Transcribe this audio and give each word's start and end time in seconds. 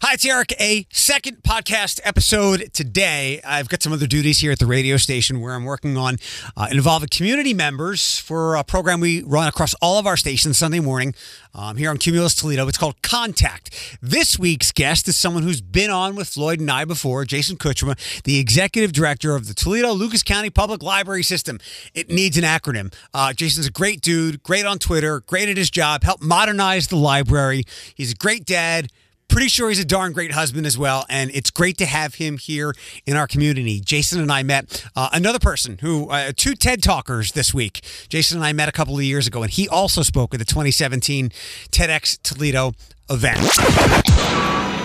Hi, 0.00 0.14
it's 0.14 0.24
Eric. 0.24 0.54
A 0.60 0.86
second 0.92 1.38
podcast 1.42 1.98
episode 2.04 2.72
today. 2.72 3.40
I've 3.44 3.68
got 3.68 3.82
some 3.82 3.92
other 3.92 4.06
duties 4.06 4.38
here 4.38 4.52
at 4.52 4.60
the 4.60 4.66
radio 4.66 4.96
station 4.96 5.40
where 5.40 5.54
I'm 5.54 5.64
working 5.64 5.96
on 5.96 6.18
uh, 6.56 6.68
involving 6.70 7.08
community 7.08 7.52
members 7.52 8.16
for 8.16 8.54
a 8.54 8.62
program 8.62 9.00
we 9.00 9.22
run 9.22 9.48
across 9.48 9.74
all 9.82 9.98
of 9.98 10.06
our 10.06 10.16
stations 10.16 10.56
Sunday 10.56 10.78
morning 10.78 11.16
um, 11.52 11.76
here 11.76 11.90
on 11.90 11.98
Cumulus 11.98 12.36
Toledo. 12.36 12.68
It's 12.68 12.78
called 12.78 13.02
Contact. 13.02 13.98
This 14.00 14.38
week's 14.38 14.70
guest 14.70 15.08
is 15.08 15.18
someone 15.18 15.42
who's 15.42 15.60
been 15.60 15.90
on 15.90 16.14
with 16.14 16.28
Floyd 16.28 16.60
and 16.60 16.70
I 16.70 16.84
before, 16.84 17.24
Jason 17.24 17.56
Kucsma, 17.56 18.22
the 18.22 18.38
executive 18.38 18.92
director 18.92 19.34
of 19.34 19.48
the 19.48 19.54
Toledo 19.54 19.90
Lucas 19.90 20.22
County 20.22 20.48
Public 20.48 20.80
Library 20.80 21.24
System. 21.24 21.58
It 21.92 22.08
needs 22.08 22.38
an 22.38 22.44
acronym. 22.44 22.94
Uh, 23.12 23.32
Jason's 23.32 23.66
a 23.66 23.72
great 23.72 24.00
dude, 24.00 24.44
great 24.44 24.64
on 24.64 24.78
Twitter, 24.78 25.22
great 25.22 25.48
at 25.48 25.56
his 25.56 25.70
job, 25.70 26.04
helped 26.04 26.22
modernize 26.22 26.86
the 26.86 26.94
library. 26.94 27.64
He's 27.96 28.12
a 28.12 28.16
great 28.16 28.44
dad 28.44 28.92
pretty 29.28 29.48
sure 29.48 29.68
he's 29.68 29.78
a 29.78 29.84
darn 29.84 30.12
great 30.12 30.32
husband 30.32 30.66
as 30.66 30.76
well. 30.76 31.06
And 31.08 31.30
it's 31.32 31.50
great 31.50 31.78
to 31.78 31.86
have 31.86 32.14
him 32.14 32.38
here 32.38 32.74
in 33.06 33.16
our 33.16 33.26
community. 33.26 33.80
Jason 33.80 34.20
and 34.20 34.32
I 34.32 34.42
met 34.42 34.84
uh, 34.96 35.10
another 35.12 35.38
person 35.38 35.78
who, 35.80 36.08
uh, 36.10 36.32
two 36.34 36.54
TED 36.54 36.82
talkers 36.82 37.32
this 37.32 37.54
week. 37.54 37.82
Jason 38.08 38.38
and 38.38 38.44
I 38.44 38.52
met 38.52 38.68
a 38.68 38.72
couple 38.72 38.96
of 38.96 39.04
years 39.04 39.26
ago, 39.26 39.42
and 39.42 39.50
he 39.50 39.68
also 39.68 40.02
spoke 40.02 40.34
at 40.34 40.38
the 40.38 40.46
2017 40.46 41.30
TEDx 41.70 42.18
Toledo 42.22 42.72
event. 43.10 43.38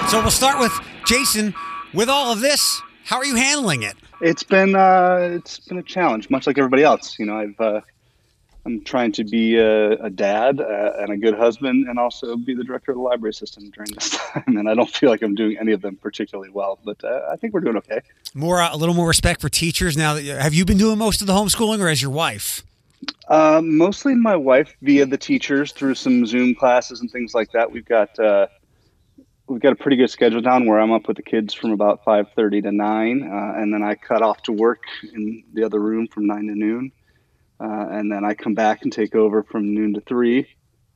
So 0.10 0.22
we'll 0.22 0.32
start 0.32 0.60
with 0.60 0.74
Jason. 1.06 1.56
With 1.94 2.10
all 2.10 2.32
of 2.32 2.42
this, 2.42 2.82
how 3.06 3.18
are 3.18 3.26
you 3.26 3.36
handling 3.36 3.84
it? 3.84 3.96
It's 4.22 4.44
been 4.44 4.76
uh, 4.76 5.30
it's 5.34 5.60
been 5.60 5.78
a 5.78 5.84
challenge, 5.84 6.30
much 6.30 6.48
like 6.48 6.58
everybody 6.58 6.84
else. 6.84 7.18
You 7.20 7.26
know, 7.26 7.38
I've 7.38 7.60
uh, 7.60 7.82
I'm 8.66 8.82
trying 8.84 9.12
to 9.14 9.26
be 9.26 9.58
a, 9.58 9.92
a 9.94 10.10
dad 10.10 10.62
uh, 10.62 10.94
and 11.00 11.10
a 11.10 11.18
good 11.18 11.36
husband, 11.36 11.88
and 11.90 12.00
also 12.00 12.38
be 12.38 12.54
the 12.54 12.64
director 12.64 12.92
of 12.92 12.98
the 12.98 13.04
library 13.04 13.34
system 13.34 13.70
during 13.72 13.92
this 13.92 14.10
time. 14.34 14.44
And 14.48 14.70
I 14.70 14.74
don't 14.74 14.90
feel 14.90 15.10
like 15.10 15.22
I'm 15.22 15.36
doing 15.36 15.58
any 15.60 15.74
of 15.74 15.82
them 15.82 15.98
particularly 15.98 16.50
well, 16.50 16.80
but 16.84 17.04
uh, 17.04 17.28
I 17.32 17.36
think 17.36 17.54
we're 17.54 17.60
doing 17.60 17.78
okay. 17.78 18.00
More, 18.34 18.62
uh, 18.62 18.74
a 18.74 18.78
little 18.78 18.96
more 18.96 19.08
respect 19.08 19.42
for 19.42 19.50
teachers 19.50 19.98
now. 19.98 20.16
Have 20.16 20.54
you 20.54 20.64
been 20.64 20.78
doing 20.78 20.98
most 20.98 21.22
of 21.22 21.28
the 21.28 21.34
homeschooling, 21.34 21.80
or 21.80 21.90
as 21.90 22.02
your 22.02 22.12
wife? 22.12 22.64
Uh, 23.28 23.62
mostly 23.64 24.16
my 24.16 24.36
wife 24.36 24.76
via 24.82 25.06
the 25.06 25.18
teachers 25.18 25.72
through 25.72 25.96
some 25.96 26.26
Zoom 26.26 26.56
classes 26.56 27.02
and 27.02 27.12
things 27.12 27.34
like 27.34 27.52
that. 27.52 27.72
We've 27.72 27.86
got 27.86 28.18
uh, 28.18 28.48
we've 29.48 29.62
got 29.62 29.74
a 29.74 29.76
pretty 29.76 29.98
good 29.98 30.10
schedule 30.10 30.42
down 30.42 30.66
where 30.66 30.80
I'm 30.80 30.92
up 30.92 31.08
with 31.08 31.18
the 31.18 31.24
kids 31.24 31.54
from 31.54 31.72
about 31.72 32.04
5:30 32.06 32.64
to 32.64 32.72
9, 32.72 33.24
uh, 33.24 33.60
and 33.60 33.74
then 33.74 33.84
I 33.84 33.96
cut 33.96 34.22
off 34.22 34.42
to 34.44 34.52
work 34.52 34.84
in 35.14 35.44
the 35.54 35.64
other 35.64 35.80
room 35.80 36.08
from 36.08 36.28
9 36.28 36.48
to 36.48 36.56
noon. 36.56 36.92
Uh, 37.64 37.88
and 37.92 38.12
then 38.12 38.26
I 38.26 38.34
come 38.34 38.54
back 38.54 38.82
and 38.82 38.92
take 38.92 39.16
over 39.16 39.42
from 39.42 39.74
noon 39.74 39.94
to 39.94 40.02
three 40.02 40.48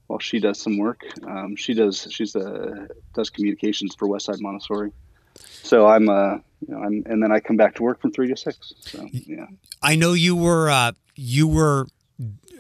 while 0.08 0.20
she 0.20 0.40
does 0.40 0.60
some 0.60 0.78
work. 0.78 1.06
Um, 1.26 1.56
she 1.56 1.74
does 1.74 2.08
she's 2.12 2.36
a 2.36 2.90
does 3.14 3.30
communications 3.30 3.96
for 3.96 4.08
Westside 4.08 4.42
Montessori. 4.42 4.92
So 5.40 5.88
I'm 5.88 6.10
uh 6.10 6.36
you 6.36 6.74
know 6.74 6.80
I'm 6.80 7.04
and 7.06 7.24
then 7.24 7.32
I 7.32 7.40
come 7.40 7.56
back 7.56 7.76
to 7.76 7.84
work 7.84 8.02
from 8.02 8.12
three 8.12 8.28
to 8.28 8.36
six. 8.36 8.74
So 8.80 9.08
yeah. 9.12 9.46
I 9.82 9.96
know 9.96 10.12
you 10.14 10.36
were 10.36 10.70
uh, 10.70 10.92
you 11.16 11.48
were. 11.48 11.88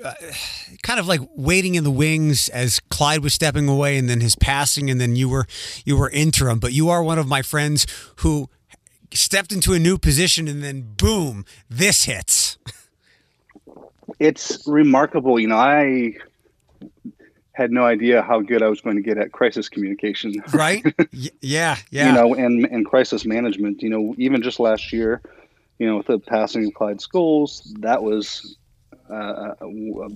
Uh, 0.05 0.13
kind 0.83 0.99
of 0.99 1.07
like 1.07 1.21
waiting 1.35 1.73
in 1.73 1.83
the 1.83 1.89
wings 1.89 2.49
as 2.49 2.79
Clyde 2.91 3.23
was 3.23 3.33
stepping 3.33 3.67
away 3.67 3.97
and 3.97 4.07
then 4.07 4.21
his 4.21 4.35
passing 4.35 4.91
and 4.91 5.01
then 5.01 5.15
you 5.15 5.27
were 5.27 5.47
you 5.85 5.97
were 5.97 6.11
interim 6.11 6.59
but 6.59 6.71
you 6.71 6.87
are 6.87 7.01
one 7.01 7.17
of 7.17 7.27
my 7.27 7.41
friends 7.41 7.87
who 8.17 8.47
stepped 9.11 9.51
into 9.51 9.73
a 9.73 9.79
new 9.79 9.97
position 9.97 10.47
and 10.47 10.63
then 10.63 10.93
boom 10.97 11.45
this 11.67 12.03
hits 12.03 12.59
it's 14.19 14.67
remarkable. 14.67 15.39
You 15.39 15.47
know, 15.47 15.57
I 15.57 16.15
had 17.53 17.71
no 17.71 17.83
idea 17.83 18.21
how 18.21 18.41
good 18.41 18.61
I 18.61 18.67
was 18.67 18.81
going 18.81 18.97
to 18.97 19.01
get 19.01 19.17
at 19.17 19.31
crisis 19.31 19.69
communication. 19.69 20.33
Right? 20.53 20.83
yeah, 21.41 21.77
yeah. 21.89 22.07
You 22.07 22.13
know, 22.13 22.35
and 22.35 22.65
and 22.65 22.85
crisis 22.85 23.25
management. 23.25 23.81
You 23.81 23.89
know, 23.89 24.15
even 24.17 24.41
just 24.41 24.59
last 24.59 24.93
year, 24.93 25.21
you 25.79 25.87
know, 25.87 25.97
with 25.97 26.07
the 26.07 26.19
passing 26.19 26.67
of 26.67 26.73
Clyde 26.73 26.99
Scoles, 26.99 27.61
that 27.81 28.03
was 28.03 28.57
uh, 29.09 29.53
a, 29.61 29.67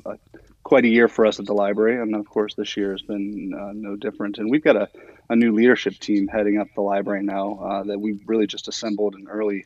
a, 0.06 0.18
quite 0.64 0.86
a 0.86 0.88
year 0.88 1.08
for 1.08 1.26
us 1.26 1.40
at 1.40 1.46
the 1.46 1.54
library, 1.54 2.02
and 2.02 2.16
of 2.16 2.28
course, 2.30 2.56
this 2.56 2.78
year 2.78 2.92
has 2.92 3.02
been 3.02 3.54
uh, 3.54 3.72
no 3.74 3.96
different. 3.96 4.38
And 4.38 4.50
we've 4.50 4.64
got 4.64 4.76
a, 4.76 4.90
a 5.30 5.36
new 5.36 5.54
leadership 5.54 5.96
team 6.00 6.28
heading 6.28 6.60
up 6.60 6.68
the 6.76 6.82
library 6.82 7.24
now 7.24 7.60
uh, 7.60 7.84
that 7.84 8.00
we 8.00 8.20
really 8.26 8.48
just 8.48 8.68
assembled 8.68 9.16
in 9.16 9.28
early 9.28 9.66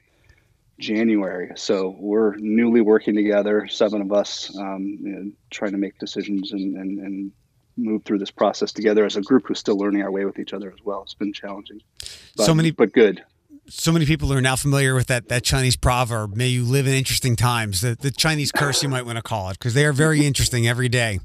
January. 0.79 1.51
So 1.55 1.95
we're 1.99 2.35
newly 2.37 2.81
working 2.81 3.15
together, 3.15 3.67
seven 3.67 4.01
of 4.01 4.11
us, 4.11 4.55
um, 4.57 4.97
you 5.01 5.09
know, 5.09 5.31
trying 5.49 5.71
to 5.71 5.77
make 5.77 5.97
decisions 5.99 6.51
and, 6.51 6.75
and, 6.75 6.99
and 6.99 7.31
move 7.77 8.03
through 8.03 8.19
this 8.19 8.31
process 8.31 8.71
together 8.71 9.05
as 9.05 9.15
a 9.15 9.21
group 9.21 9.47
who's 9.47 9.59
still 9.59 9.77
learning 9.77 10.01
our 10.01 10.11
way 10.11 10.25
with 10.25 10.39
each 10.39 10.53
other 10.53 10.71
as 10.71 10.83
well. 10.83 11.03
It's 11.03 11.13
been 11.13 11.33
challenging, 11.33 11.81
but, 11.99 12.45
so 12.45 12.53
many, 12.53 12.71
but 12.71 12.91
good. 12.93 13.23
So 13.67 13.91
many 13.91 14.05
people 14.05 14.31
are 14.31 14.41
now 14.41 14.55
familiar 14.55 14.93
with 14.93 15.07
that 15.07 15.29
that 15.29 15.43
Chinese 15.43 15.75
proverb. 15.75 16.35
May 16.35 16.49
you 16.49 16.63
live 16.63 16.87
in 16.87 16.93
interesting 16.93 17.35
times. 17.35 17.81
The 17.81 17.95
the 17.95 18.11
Chinese 18.11 18.51
curse 18.51 18.83
you 18.83 18.89
might 18.89 19.05
want 19.05 19.17
to 19.17 19.23
call 19.23 19.49
it 19.49 19.57
because 19.57 19.73
they 19.73 19.85
are 19.85 19.93
very 19.93 20.25
interesting 20.25 20.67
every 20.67 20.89
day. 20.89 21.19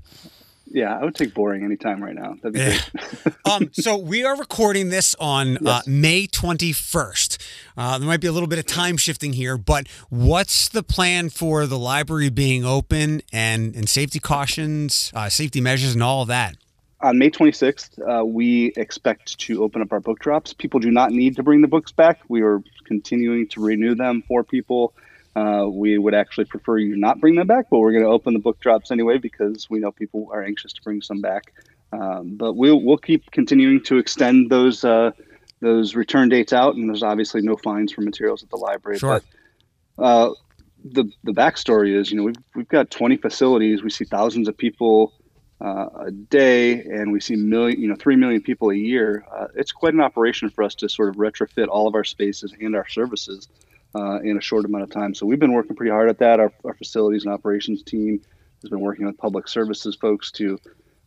Yeah, 0.72 0.96
I 0.96 1.04
would 1.04 1.16
take 1.16 1.34
boring 1.34 1.64
anytime 1.64 2.02
right 2.02 2.14
now. 2.14 2.36
That'd 2.40 2.52
be 2.52 2.60
great. 2.60 3.36
um, 3.50 3.70
so 3.72 3.96
we 3.96 4.24
are 4.24 4.36
recording 4.36 4.88
this 4.88 5.16
on 5.18 5.56
uh, 5.56 5.60
yes. 5.62 5.86
uh, 5.86 5.90
May 5.90 6.26
21st. 6.28 7.38
Uh, 7.76 7.98
there 7.98 8.06
might 8.06 8.20
be 8.20 8.28
a 8.28 8.32
little 8.32 8.46
bit 8.46 8.60
of 8.60 8.66
time 8.66 8.96
shifting 8.96 9.32
here, 9.32 9.58
but 9.58 9.88
what's 10.10 10.68
the 10.68 10.84
plan 10.84 11.28
for 11.28 11.66
the 11.66 11.78
library 11.78 12.28
being 12.28 12.64
open 12.64 13.20
and, 13.32 13.74
and 13.74 13.88
safety 13.88 14.20
cautions, 14.20 15.10
uh, 15.14 15.28
safety 15.28 15.60
measures, 15.60 15.94
and 15.94 16.04
all 16.04 16.22
of 16.22 16.28
that? 16.28 16.56
On 17.00 17.18
May 17.18 17.30
26th, 17.30 17.98
uh, 18.08 18.24
we 18.24 18.72
expect 18.76 19.38
to 19.40 19.64
open 19.64 19.82
up 19.82 19.90
our 19.90 20.00
book 20.00 20.20
drops. 20.20 20.52
People 20.52 20.78
do 20.78 20.92
not 20.92 21.10
need 21.10 21.34
to 21.36 21.42
bring 21.42 21.62
the 21.62 21.68
books 21.68 21.90
back. 21.90 22.20
We 22.28 22.42
are 22.42 22.62
continuing 22.84 23.48
to 23.48 23.60
renew 23.60 23.96
them 23.96 24.22
for 24.28 24.44
people. 24.44 24.94
Uh, 25.36 25.66
we 25.70 25.96
would 25.96 26.14
actually 26.14 26.44
prefer 26.44 26.76
you 26.78 26.96
not 26.96 27.20
bring 27.20 27.36
them 27.36 27.46
back, 27.46 27.66
but 27.70 27.78
we're 27.78 27.92
going 27.92 28.04
to 28.04 28.10
open 28.10 28.34
the 28.34 28.40
book 28.40 28.58
drops 28.60 28.90
anyway 28.90 29.16
because 29.16 29.70
we 29.70 29.78
know 29.78 29.92
people 29.92 30.28
are 30.32 30.42
anxious 30.42 30.72
to 30.72 30.82
bring 30.82 31.00
some 31.00 31.20
back. 31.20 31.52
Um, 31.92 32.36
but 32.36 32.54
we'll 32.54 32.82
we'll 32.82 32.98
keep 32.98 33.30
continuing 33.30 33.82
to 33.84 33.98
extend 33.98 34.50
those 34.50 34.84
uh, 34.84 35.12
those 35.60 35.94
return 35.94 36.28
dates 36.28 36.52
out, 36.52 36.74
and 36.74 36.88
there's 36.88 37.02
obviously 37.02 37.42
no 37.42 37.56
fines 37.56 37.92
for 37.92 38.00
materials 38.00 38.42
at 38.42 38.50
the 38.50 38.56
library. 38.56 38.98
Sure. 38.98 39.20
But 39.96 40.04
uh, 40.04 40.34
the 40.84 41.04
the 41.24 41.32
backstory 41.32 41.94
is, 41.96 42.10
you 42.10 42.16
know, 42.16 42.24
we've 42.24 42.36
we've 42.54 42.68
got 42.68 42.90
20 42.90 43.16
facilities. 43.18 43.82
We 43.82 43.90
see 43.90 44.04
thousands 44.04 44.48
of 44.48 44.56
people 44.56 45.12
uh, 45.60 45.88
a 46.06 46.10
day, 46.10 46.80
and 46.80 47.12
we 47.12 47.20
see 47.20 47.36
million, 47.36 47.80
you 47.80 47.88
know, 47.88 47.96
three 47.96 48.16
million 48.16 48.40
people 48.40 48.70
a 48.70 48.74
year. 48.74 49.24
Uh, 49.32 49.48
it's 49.54 49.72
quite 49.72 49.94
an 49.94 50.00
operation 50.00 50.50
for 50.50 50.64
us 50.64 50.74
to 50.76 50.88
sort 50.88 51.08
of 51.08 51.16
retrofit 51.16 51.68
all 51.68 51.86
of 51.86 51.94
our 51.94 52.04
spaces 52.04 52.54
and 52.58 52.74
our 52.74 52.88
services 52.88 53.48
uh, 53.94 54.20
in 54.20 54.36
a 54.36 54.40
short 54.40 54.64
amount 54.64 54.84
of 54.84 54.90
time. 54.90 55.14
So 55.14 55.26
we've 55.26 55.38
been 55.38 55.52
working 55.52 55.76
pretty 55.76 55.90
hard 55.90 56.08
at 56.08 56.18
that. 56.18 56.40
Our, 56.40 56.52
our 56.64 56.74
facilities 56.74 57.24
and 57.24 57.32
operations 57.32 57.82
team 57.82 58.20
has 58.62 58.70
been 58.70 58.80
working 58.80 59.06
with 59.06 59.18
public 59.18 59.48
services 59.48 59.96
folks 59.96 60.30
to 60.32 60.58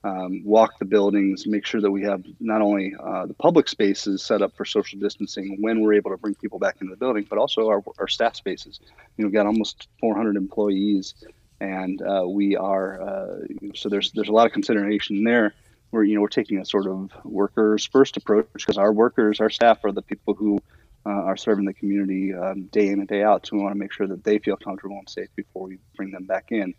um, 0.04 0.44
walk 0.44 0.80
the 0.80 0.86
buildings, 0.86 1.48
make 1.48 1.66
sure 1.66 1.80
that 1.80 1.92
we 1.92 2.04
have 2.04 2.24
not 2.40 2.62
only 2.62 2.94
uh, 3.02 3.26
the 3.26 3.34
public 3.34 3.70
spaces 3.70 4.22
set 4.22 4.42
up 4.42 4.56
for 4.56 4.66
social 4.66 5.00
distancing 5.00 5.58
when 5.62 5.82
we're 5.82 5.94
able 5.94 6.12
to 6.12 6.18
bring 6.18 6.36
people 6.36 6.60
back 6.60 6.76
into 6.82 6.92
the 6.92 6.98
building, 6.98 7.26
but 7.30 7.40
also 7.40 7.70
our, 7.70 7.82
our 8.00 8.08
staff 8.08 8.36
spaces. 8.36 8.80
You 9.16 9.24
know, 9.24 9.28
we've 9.28 9.34
got 9.34 9.46
almost 9.46 9.88
400 10.02 10.36
employees, 10.36 11.14
and 11.62 12.02
uh, 12.02 12.26
we 12.28 12.58
are 12.58 13.02
uh, 13.02 13.38
so 13.76 13.88
there's 13.88 14.12
there's 14.12 14.28
a 14.28 14.34
lot 14.34 14.46
of 14.46 14.52
consideration 14.52 15.24
there. 15.24 15.54
Where 15.92 16.04
you 16.04 16.16
know 16.16 16.22
we're 16.22 16.28
taking 16.28 16.58
a 16.58 16.66
sort 16.66 16.88
of 16.88 17.12
workers 17.24 17.86
first 17.86 18.18
approach 18.18 18.48
because 18.54 18.78
our 18.78 18.92
workers, 18.92 19.40
our 19.40 19.52
staff, 19.52 19.86
are 19.86 19.92
the 19.92 20.02
people 20.02 20.34
who 20.34 20.60
uh, 21.06 21.10
are 21.10 21.38
serving 21.38 21.66
the 21.66 21.74
community 21.74 22.34
um, 22.34 22.64
day 22.66 22.88
in 22.88 23.00
and 23.00 23.08
day 23.08 23.24
out. 23.24 23.46
So 23.46 23.58
we 23.58 23.64
want 23.64 23.74
to 23.74 23.80
make 23.80 23.92
sure 23.92 24.08
that 24.08 24.24
they 24.24 24.40
feel 24.40 24.58
comfortable 24.58 24.98
and 24.98 25.10
safe 25.10 25.30
before 25.36 25.68
we 25.68 25.78
bring 25.96 26.12
them 26.12 26.26
back 26.26 26.52
in. 26.52 26.74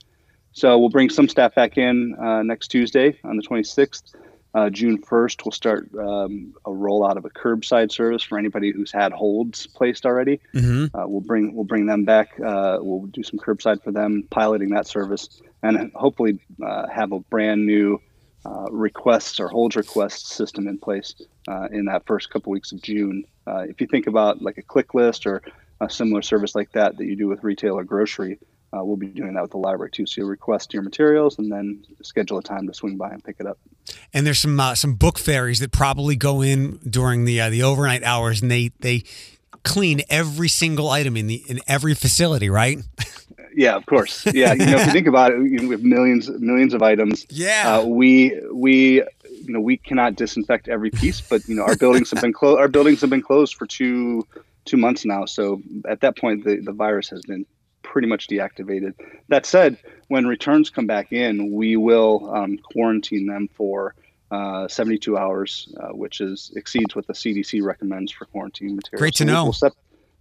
So 0.53 0.79
we'll 0.79 0.91
bring 0.91 1.11
some 1.11 1.29
staff 1.29 1.55
back 1.55 1.79
in 1.79 2.15
uh, 2.15 2.43
next 2.43 2.69
Tuesday 2.69 3.19
on 3.25 3.37
the 3.37 3.43
26th. 3.43 4.15
Uh, 4.55 4.71
June 4.71 5.03
1st, 5.03 5.45
we'll 5.45 5.51
start 5.51 5.91
um, 5.99 6.55
a 6.65 6.71
rollout 6.71 7.17
of 7.17 7.25
a 7.25 7.31
curbside 7.31 7.91
service 7.91 8.23
for 8.23 8.39
anybody 8.39 8.71
who's 8.71 8.93
had 8.93 9.13
holds 9.13 9.67
placed 9.67 10.07
already. 10.07 10.41
Mm-hmm. 10.55 10.97
Uh, 10.97 11.09
we'll 11.09 11.23
bring 11.23 11.57
we'll 11.57 11.65
bring 11.65 11.87
them 11.87 12.05
back. 12.05 12.39
Uh, 12.39 12.79
we'll 12.81 13.07
do 13.07 13.25
some 13.25 13.41
curbside 13.41 13.83
for 13.83 13.91
them, 13.91 14.29
piloting 14.31 14.71
that 14.71 14.87
service, 14.87 15.43
and 15.65 15.91
hopefully 15.97 16.39
uh, 16.65 16.87
have 16.87 17.11
a 17.11 17.19
brand 17.19 17.67
new 17.67 18.01
uh, 18.47 18.67
requests 18.71 19.41
or 19.41 19.49
holds 19.49 19.77
requests 19.77 20.35
system 20.35 20.69
in 20.69 20.79
place 20.79 21.15
uh, 21.49 21.69
in 21.73 21.87
that 21.87 22.05
first 22.07 22.31
couple 22.31 22.53
weeks 22.53 22.73
of 22.73 22.83
June. 22.83 23.25
Uh, 23.47 23.65
if 23.69 23.81
you 23.81 23.87
think 23.87 24.07
about 24.07 24.43
like 24.43 24.59
a 24.59 24.63
click 24.63 24.95
list 24.95 25.27
or 25.27 25.43
a 25.81 25.89
similar 25.91 26.23
service 26.23 26.55
like 26.55 26.71
that 26.73 26.97
that 26.97 27.07
you 27.07 27.17
do 27.17 27.27
with 27.27 27.43
retail 27.43 27.79
or 27.79 27.85
grocery, 27.85 28.39
uh, 28.73 28.85
we'll 28.85 28.97
be 28.97 29.07
doing 29.07 29.35
that 29.35 29.43
with 29.43 29.53
the 29.53 29.59
library 29.59 29.91
too. 29.91 30.07
So 30.07 30.23
you 30.23 30.27
request 30.27 30.75
your 30.75 30.83
materials 30.83 31.39
and 31.39 31.51
then 31.51 31.85
schedule 32.03 32.39
a 32.39 32.43
time 32.43 32.67
to 32.67 32.75
swing 32.75 32.97
by 32.97 33.11
and 33.11 33.23
pick 33.23 33.37
it 33.39 33.47
up. 33.47 33.59
And 34.13 34.27
there's 34.27 34.41
some 34.41 34.59
uh, 34.59 34.75
some 34.75 34.95
book 34.95 35.19
fairies 35.19 35.61
that 35.61 35.73
probably 35.73 36.17
go 36.17 36.43
in 36.43 36.79
during 36.79 37.25
the 37.25 37.49
the 37.51 37.63
overnight 37.63 38.03
hours, 38.03 38.43
and 38.43 38.51
they 38.51 38.73
they 38.81 39.05
clean 39.63 40.03
every 40.11 40.49
single 40.49 40.91
item 40.91 41.17
in 41.17 41.27
the 41.27 41.43
in 41.49 41.61
every 41.67 41.95
facility, 41.95 42.51
right? 42.51 42.79
yeah, 43.57 43.77
of 43.77 43.87
course. 43.87 44.27
Yeah, 44.27 44.53
you 44.53 44.67
know, 44.67 44.79
if 44.79 44.87
you 44.87 44.93
think 44.93 45.07
about 45.07 45.33
it, 45.33 45.39
you 45.39 45.59
know, 45.59 45.69
we 45.69 45.75
have 45.75 45.85
millions 45.85 46.29
millions 46.29 46.75
of 46.75 46.83
items. 46.83 47.27
Yeah, 47.31 47.79
uh, 47.79 47.85
we 47.85 48.41
we 48.53 49.03
you 49.31 49.53
know 49.53 49.61
we 49.61 49.77
cannot 49.77 50.17
disinfect 50.17 50.69
every 50.69 50.91
piece, 50.91 51.21
but 51.21 51.47
you 51.49 51.55
know 51.55 51.63
our 51.63 51.77
buildings 51.77 52.11
have 52.11 52.21
been 52.21 52.33
closed. 52.33 52.59
Our 52.59 52.69
buildings 52.69 53.01
have 53.01 53.11
been 53.11 53.23
closed 53.23 53.55
for 53.55 53.67
two 53.67 54.27
two 54.65 54.77
months 54.77 55.05
now. 55.05 55.25
So 55.25 55.63
at 55.89 56.01
that 56.01 56.17
point, 56.17 56.45
the 56.45 56.57
the 56.57 56.73
virus 56.73 57.09
has 57.11 57.23
been 57.23 57.47
pretty 57.83 58.09
much 58.09 58.29
deactivated. 58.29 58.95
That 59.29 59.47
said, 59.47 59.79
when 60.09 60.27
returns 60.27 60.71
come 60.71 60.87
back 60.87 61.13
in, 61.13 61.53
we 61.53 61.77
will 61.77 62.31
um, 62.35 62.59
quarantine 62.59 63.27
them 63.27 63.49
for 63.55 63.95
uh, 64.31 64.67
72 64.67 65.17
hours, 65.17 65.73
uh, 65.79 65.89
which 65.89 66.21
is 66.21 66.53
exceeds 66.57 66.97
what 66.97 67.07
the 67.07 67.13
CDC 67.13 67.63
recommends 67.63 68.11
for 68.11 68.25
quarantine 68.25 68.75
material. 68.75 68.99
Great 68.99 69.15
to 69.15 69.25
so 69.25 69.33
know. 69.33 69.45
We'll 69.45 69.53
set, 69.53 69.73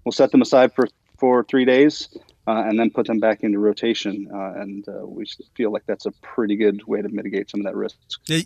we'll 0.06 0.12
set 0.12 0.32
them 0.32 0.42
aside 0.42 0.74
for, 0.74 0.88
for 1.18 1.44
three 1.46 1.66
days 1.66 2.10
uh, 2.48 2.64
and 2.66 2.78
then 2.78 2.90
put 2.90 3.08
them 3.08 3.20
back 3.20 3.44
into 3.44 3.60
rotation. 3.60 4.30
Uh, 4.34 4.54
and 4.60 4.88
uh, 4.88 5.06
we 5.06 5.26
feel 5.56 5.72
like 5.72 5.84
that's 5.86 6.06
a 6.06 6.12
pretty 6.22 6.56
good 6.56 6.84
way 6.86 7.02
to 7.02 7.10
mitigate 7.10 7.50
some 7.50 7.62
of 7.62 7.66
that 7.66 7.76
risk. 7.76 7.98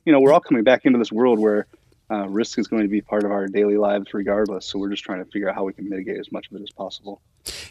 You 0.05 0.13
know, 0.13 0.19
we're 0.19 0.33
all 0.33 0.39
coming 0.39 0.63
back 0.63 0.85
into 0.85 0.99
this 0.99 1.11
world 1.11 1.39
where 1.39 1.67
uh, 2.09 2.27
risk 2.27 2.57
is 2.57 2.67
going 2.67 2.83
to 2.83 2.89
be 2.89 3.01
part 3.01 3.23
of 3.23 3.31
our 3.31 3.47
daily 3.47 3.77
lives 3.77 4.13
regardless. 4.13 4.65
So 4.65 4.79
we're 4.79 4.89
just 4.89 5.03
trying 5.03 5.23
to 5.23 5.29
figure 5.29 5.49
out 5.49 5.55
how 5.55 5.63
we 5.63 5.73
can 5.73 5.89
mitigate 5.89 6.19
as 6.19 6.31
much 6.31 6.47
of 6.49 6.57
it 6.57 6.63
as 6.63 6.71
possible. 6.71 7.21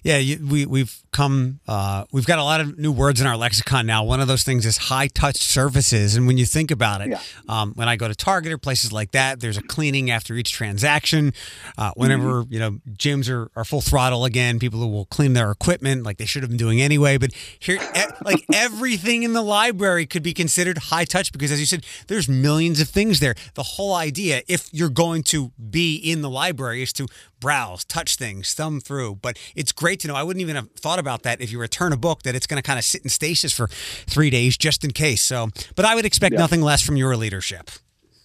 Yeah, 0.03 0.19
you, 0.19 0.45
we 0.47 0.67
we've 0.67 1.03
come 1.13 1.61
uh, 1.67 2.05
we've 2.13 2.27
got 2.27 2.39
a 2.39 2.45
lot 2.45 2.61
of 2.61 2.79
new 2.79 2.93
words 2.93 3.21
in 3.21 3.27
our 3.27 3.37
lexicon 3.37 3.87
now. 3.87 4.05
One 4.05 4.21
of 4.21 4.29
those 4.29 4.43
things 4.43 4.67
is 4.67 4.77
high 4.77 5.09
touch 5.09 5.37
services, 5.37 6.17
and 6.17 6.27
when 6.27 6.39
you 6.39 6.47
think 6.47 6.71
about 6.71 7.01
it, 7.01 7.09
yeah. 7.09 7.21
um, 7.49 7.73
when 7.75 7.89
I 7.89 7.97
go 7.97 8.09
to 8.09 8.15
Target 8.15 8.53
or 8.53 8.59
places 8.59 8.93
like 8.93 9.13
that, 9.13 9.41
there's 9.41 9.57
a 9.57 9.63
cleaning 9.63 10.11
after 10.11 10.35
each 10.35 10.53
transaction. 10.53 11.33
Uh, 11.79 11.93
whenever 11.97 12.43
mm-hmm. 12.43 12.53
you 12.53 12.61
know 12.61 12.71
gyms 12.93 13.31
are, 13.31 13.51
are 13.57 13.65
full 13.65 13.81
throttle 13.81 14.25
again, 14.25 14.59
people 14.59 14.91
will 14.91 15.07
clean 15.07 15.33
their 15.33 15.51
equipment 15.51 16.05
like 16.05 16.19
they 16.19 16.27
should 16.27 16.43
have 16.43 16.51
been 16.51 16.59
doing 16.59 16.81
anyway. 16.81 17.19
But 17.19 17.33
here, 17.59 17.79
like 18.23 18.45
everything 18.53 19.23
in 19.23 19.33
the 19.33 19.43
library 19.43 20.07
could 20.07 20.23
be 20.23 20.35
considered 20.35 20.79
high 20.79 21.05
touch 21.05 21.33
because, 21.33 21.51
as 21.51 21.61
you 21.61 21.67
said, 21.67 21.85
there's 22.09 22.29
millions 22.29 22.81
of 22.81 22.89
things 22.89 23.21
there. 23.21 23.35
The 23.55 23.63
whole 23.63 23.95
idea, 23.95 24.43
if 24.49 24.69
you're 24.73 24.91
going 24.91 25.23
to 25.25 25.53
be 25.71 25.97
in 25.97 26.23
the 26.23 26.31
library, 26.31 26.83
is 26.83 26.93
to 26.95 27.07
browse, 27.47 27.85
touch 27.85 28.17
things, 28.17 28.55
thumb 28.55 28.81
through. 28.81 29.15
But 29.23 29.39
it's 29.55 29.71
great 29.71 30.01
to 30.01 30.09
know. 30.09 30.17
I 30.17 30.25
wouldn't 30.25 30.41
even 30.41 30.57
have 30.57 30.69
thought 30.73 30.99
about 30.99 31.23
that 31.23 31.41
if 31.41 31.53
you 31.53 31.61
return 31.61 31.93
a 31.93 31.97
book 31.97 32.25
that 32.25 32.35
it's 32.35 32.45
going 32.45 32.61
to 32.61 32.67
kind 32.67 32.77
of 32.77 32.85
sit 32.85 33.03
in 33.03 33.09
stasis 33.09 33.53
for 33.53 33.69
three 33.69 34.31
days 34.31 34.57
just 34.57 34.83
in 34.83 34.91
case. 34.91 35.23
So, 35.23 35.51
but 35.77 35.85
I 35.85 35.95
would 35.95 36.05
expect 36.05 36.33
yeah. 36.33 36.41
nothing 36.41 36.61
less 36.61 36.83
from 36.83 36.97
your 36.97 37.17
leadership. 37.17 37.71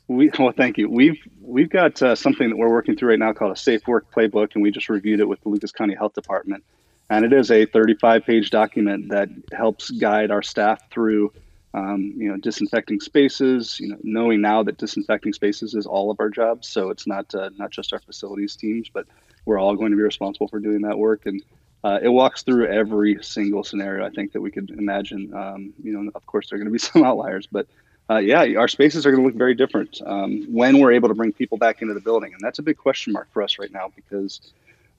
We 0.08 0.32
well, 0.40 0.54
thank 0.58 0.80
you. 0.80 0.90
We've 0.90 1.20
we've 1.40 1.70
got 1.70 2.02
uh, 2.02 2.16
something 2.16 2.50
that 2.50 2.56
we're 2.56 2.72
working 2.72 2.96
through 2.96 3.10
right 3.10 3.20
now 3.20 3.32
called 3.32 3.52
a 3.52 3.56
Safe 3.56 3.88
Work 3.88 4.12
Playbook, 4.12 4.56
and 4.56 4.64
we 4.64 4.72
just 4.72 4.90
reviewed 4.90 5.20
it 5.20 5.28
with 5.28 5.40
the 5.42 5.50
Lucas 5.50 5.72
County 5.72 5.94
Health 5.94 6.14
Department. 6.14 6.64
And 7.12 7.24
it 7.24 7.32
is 7.32 7.52
a 7.52 7.68
35 7.68 8.26
page 8.26 8.50
document 8.50 9.10
that 9.10 9.30
helps 9.54 9.92
guide 9.92 10.32
our 10.32 10.42
staff 10.42 10.82
through 10.90 11.32
um, 11.74 12.14
you 12.18 12.30
know, 12.30 12.38
disinfecting 12.38 13.00
spaces. 13.00 13.80
You 13.80 13.90
know, 13.90 13.98
knowing 14.04 14.42
now 14.42 14.64
that 14.64 14.78
disinfecting 14.78 15.34
spaces 15.34 15.74
is 15.74 15.86
all 15.86 16.12
of 16.12 16.20
our 16.20 16.30
jobs, 16.30 16.68
so 16.68 16.90
it's 16.90 17.08
not 17.08 17.34
uh, 17.34 17.50
not 17.58 17.72
just 17.72 17.94
our 17.94 18.00
facilities 18.00 18.56
teams, 18.56 18.90
but 18.94 19.06
we're 19.46 19.60
all 19.60 19.76
going 19.76 19.92
to 19.92 19.98
be 19.98 20.04
responsible 20.04 20.48
for 20.48 20.60
doing 20.60 20.82
that 20.82 20.98
work. 20.98 21.26
And 21.26 21.42
uh, 21.84 22.00
it 22.02 22.10
walks 22.10 22.44
through 22.44 22.68
every 22.68 23.18
single 23.24 23.64
scenario 23.64 24.06
I 24.06 24.10
think 24.10 24.34
that 24.34 24.42
we 24.42 24.52
could 24.52 24.70
imagine. 24.72 25.34
Um, 25.34 25.74
you 25.84 25.94
know, 25.94 26.12
of 26.14 26.26
course, 26.26 26.50
there 26.50 26.58
are 26.58 26.60
going 26.60 26.68
to 26.68 26.72
be 26.72 26.80
some 26.92 27.04
outliers, 27.04 27.48
but 27.52 27.68
uh, 28.10 28.18
yeah, 28.18 28.46
our 28.58 28.68
spaces 28.68 29.06
are 29.06 29.12
going 29.12 29.24
to 29.24 29.28
look 29.28 29.38
very 29.38 29.56
different 29.56 30.02
um, 30.06 30.46
when 30.50 30.80
we're 30.80 30.92
able 30.92 31.08
to 31.08 31.16
bring 31.16 31.32
people 31.32 31.58
back 31.58 31.82
into 31.82 31.94
the 31.94 32.02
building, 32.02 32.34
and 32.34 32.42
that's 32.42 32.60
a 32.60 32.64
big 32.64 32.78
question 32.78 33.14
mark 33.14 33.32
for 33.32 33.42
us 33.42 33.58
right 33.58 33.72
now 33.72 33.92
because 33.96 34.42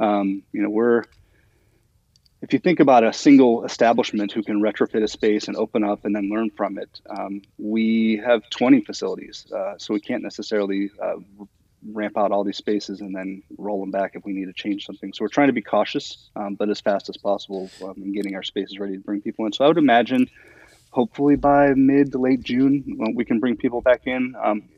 um, 0.01 0.43
you 0.53 0.63
know 0.63 0.71
we're 0.71 1.05
if 2.43 2.53
you 2.53 2.59
think 2.59 2.81
about 2.81 3.05
a 3.05 3.13
single 3.13 3.65
establishment 3.65 4.33
who 4.33 4.43
can 4.43 4.61
retrofit 4.61 5.03
a 5.03 5.09
space 5.09 5.47
and 5.47 5.57
open 5.57 5.85
up 5.85 6.05
and 6.05 6.15
then 6.15 6.29
learn 6.29 6.51
from 6.51 6.77
it, 6.77 7.01
um, 7.09 7.41
we 7.57 8.21
have 8.25 8.43
20 8.51 8.81
facilities. 8.83 9.47
Uh, 9.57 9.75
so 9.79 9.95
we 9.95 10.01
can't 10.01 10.25
necessarily 10.25 10.91
uh, 11.01 11.15
ramp 11.93 12.19
out 12.19 12.33
all 12.33 12.43
these 12.43 12.57
spaces 12.57 13.01
and 13.01 13.15
then 13.15 13.43
roll 13.59 13.81
them 13.81 13.93
back 13.93 14.13
if 14.15 14.25
we 14.25 14.33
need 14.33 14.47
to 14.47 14.53
change 14.53 14.85
something. 14.85 15.13
So 15.13 15.25
we're 15.25 15.29
trying 15.29 15.47
to 15.49 15.53
be 15.53 15.63
cautious, 15.63 16.31
um, 16.35 16.57
but 16.57 16.69
as 16.69 16.81
fast 16.81 17.09
as 17.09 17.17
possible 17.17 17.71
um, 17.85 17.95
in 17.97 18.13
getting 18.13 18.35
our 18.35 18.43
spaces 18.43 18.77
ready 18.79 18.95
to 18.95 19.01
bring 19.01 19.21
people 19.23 19.47
in. 19.47 19.53
So 19.53 19.65
I 19.65 19.69
would 19.69 19.79
imagine 19.79 20.29
hopefully 20.91 21.37
by 21.37 21.75
mid 21.75 22.11
to 22.13 22.19
late 22.19 22.43
June, 22.43 22.85
we 23.15 23.25
can 23.25 23.39
bring 23.39 23.57
people 23.57 23.81
back 23.81 24.03
in. 24.07 24.35
Um, 24.43 24.69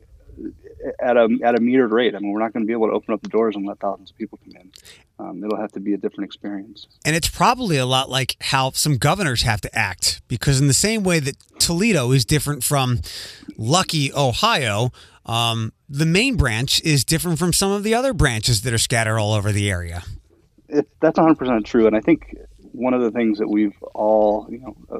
at 0.99 1.17
a 1.17 1.27
at 1.43 1.55
a 1.55 1.59
metered 1.59 1.91
rate. 1.91 2.15
I 2.15 2.19
mean, 2.19 2.31
we're 2.31 2.39
not 2.39 2.53
going 2.53 2.63
to 2.63 2.67
be 2.67 2.73
able 2.73 2.87
to 2.87 2.93
open 2.93 3.13
up 3.13 3.21
the 3.21 3.29
doors 3.29 3.55
and 3.55 3.65
let 3.65 3.79
thousands 3.79 4.11
of 4.11 4.17
people 4.17 4.39
come 4.43 4.61
in. 4.61 4.71
Um, 5.17 5.43
it'll 5.43 5.59
have 5.59 5.71
to 5.73 5.79
be 5.79 5.93
a 5.93 5.97
different 5.97 6.25
experience. 6.25 6.87
And 7.05 7.15
it's 7.15 7.29
probably 7.29 7.77
a 7.77 7.85
lot 7.85 8.09
like 8.09 8.35
how 8.41 8.71
some 8.71 8.97
governors 8.97 9.43
have 9.43 9.61
to 9.61 9.75
act, 9.77 10.21
because 10.27 10.59
in 10.59 10.67
the 10.67 10.73
same 10.73 11.03
way 11.03 11.19
that 11.19 11.37
Toledo 11.59 12.11
is 12.11 12.25
different 12.25 12.63
from 12.63 12.99
Luckey, 13.57 14.13
Ohio, 14.13 14.91
um, 15.25 15.71
the 15.87 16.05
main 16.05 16.35
branch 16.35 16.81
is 16.81 17.05
different 17.05 17.39
from 17.39 17.53
some 17.53 17.71
of 17.71 17.83
the 17.83 17.93
other 17.93 18.13
branches 18.13 18.61
that 18.63 18.73
are 18.73 18.77
scattered 18.77 19.17
all 19.17 19.33
over 19.33 19.51
the 19.51 19.69
area. 19.69 20.03
It, 20.67 20.87
that's 20.99 21.17
100% 21.17 21.65
true. 21.65 21.87
And 21.87 21.95
I 21.95 22.01
think 22.01 22.35
one 22.71 22.93
of 22.93 23.01
the 23.01 23.11
things 23.11 23.39
that 23.39 23.47
we've 23.47 23.75
all, 23.93 24.47
you 24.49 24.59
know, 24.59 24.75
uh, 24.91 24.99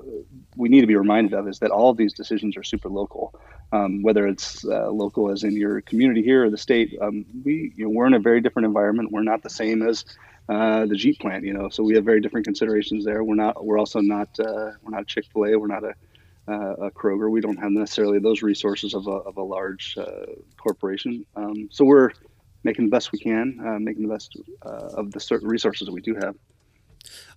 we 0.55 0.69
need 0.69 0.81
to 0.81 0.87
be 0.87 0.95
reminded 0.95 1.33
of 1.33 1.47
is 1.47 1.59
that 1.59 1.71
all 1.71 1.89
of 1.89 1.97
these 1.97 2.13
decisions 2.13 2.55
are 2.55 2.63
super 2.63 2.89
local 2.89 3.37
um, 3.71 4.01
whether 4.01 4.27
it's 4.27 4.65
uh, 4.65 4.89
local 4.89 5.31
as 5.31 5.43
in 5.43 5.55
your 5.55 5.81
community 5.81 6.21
here 6.21 6.45
or 6.45 6.49
the 6.49 6.57
state. 6.57 6.97
Um, 7.01 7.25
we 7.43 7.73
you 7.75 7.85
know, 7.85 7.91
we're 7.91 8.07
in 8.07 8.13
a 8.13 8.19
very 8.19 8.41
different 8.41 8.65
environment. 8.65 9.11
We're 9.11 9.23
not 9.23 9.43
the 9.43 9.49
same 9.49 9.81
as 9.81 10.05
uh, 10.47 10.85
the 10.85 10.95
Jeep 10.95 11.19
plant, 11.19 11.43
you 11.43 11.53
know. 11.53 11.69
So 11.69 11.83
we 11.83 11.95
have 11.95 12.05
very 12.05 12.21
different 12.21 12.45
considerations 12.45 13.05
there. 13.05 13.23
We're 13.23 13.35
not. 13.35 13.65
We're 13.65 13.79
also 13.79 13.99
not. 13.99 14.29
Uh, 14.39 14.71
we're 14.81 14.91
not 14.91 15.07
Chick 15.07 15.25
Fil 15.33 15.45
A. 15.45 15.57
We're 15.57 15.67
not 15.67 15.83
a, 15.83 15.93
uh, 16.47 16.87
a, 16.87 16.91
Kroger. 16.91 17.29
We 17.29 17.41
don't 17.41 17.57
have 17.57 17.71
necessarily 17.71 18.19
those 18.19 18.41
resources 18.41 18.93
of 18.93 19.07
a, 19.07 19.11
of 19.11 19.37
a 19.37 19.43
large 19.43 19.97
uh, 19.97 20.25
corporation. 20.57 21.25
Um, 21.35 21.69
so 21.71 21.85
we're 21.85 22.11
making 22.63 22.85
the 22.85 22.91
best 22.91 23.11
we 23.11 23.19
can, 23.19 23.59
uh, 23.65 23.79
making 23.79 24.03
the 24.03 24.13
best 24.13 24.37
of 24.61 25.11
the 25.11 25.19
certain 25.19 25.47
resources 25.47 25.85
that 25.85 25.93
we 25.93 26.01
do 26.01 26.15
have. 26.15 26.35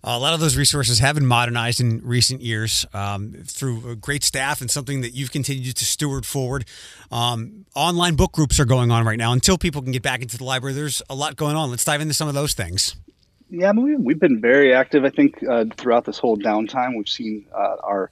A 0.05 0.19
lot 0.19 0.33
of 0.35 0.41
those 0.41 0.57
resources 0.57 1.01
have 1.01 1.17
been 1.17 1.27
modernized 1.27 1.81
in 1.81 2.01
recent 2.05 2.41
years 2.41 2.87
um, 2.95 3.35
through 3.45 3.97
great 3.97 4.23
staff 4.23 4.61
and 4.61 4.71
something 4.71 5.01
that 5.01 5.11
you've 5.11 5.33
continued 5.33 5.77
to 5.77 5.85
steward 5.85 6.25
forward. 6.25 6.65
Um, 7.11 7.67
online 7.75 8.15
book 8.15 8.33
groups 8.33 8.61
are 8.61 8.65
going 8.65 8.91
on 8.91 9.05
right 9.05 9.19
now. 9.19 9.33
Until 9.33 9.59
people 9.59 9.83
can 9.83 9.93
get 9.93 10.03
back 10.03 10.23
into 10.23 10.39
the 10.39 10.45
library, 10.45 10.75
there's 10.75 11.03
a 11.11 11.15
lot 11.15 11.37
going 11.37 11.57
on. 11.57 11.71
Let's 11.71 11.85
dive 11.85 12.01
into 12.01 12.15
some 12.15 12.29
of 12.29 12.35
those 12.35 12.55
things. 12.55 12.97
Yeah, 13.51 13.71
I 13.71 13.73
mean, 13.73 14.05
we've 14.05 14.21
been 14.21 14.41
very 14.41 14.75
active. 14.75 15.05
I 15.05 15.11
think 15.11 15.43
uh, 15.43 15.65
throughout 15.77 16.05
this 16.05 16.19
whole 16.19 16.37
downtime, 16.37 16.97
we've 16.97 17.09
seen 17.09 17.47
uh, 17.55 17.77
our 17.83 18.11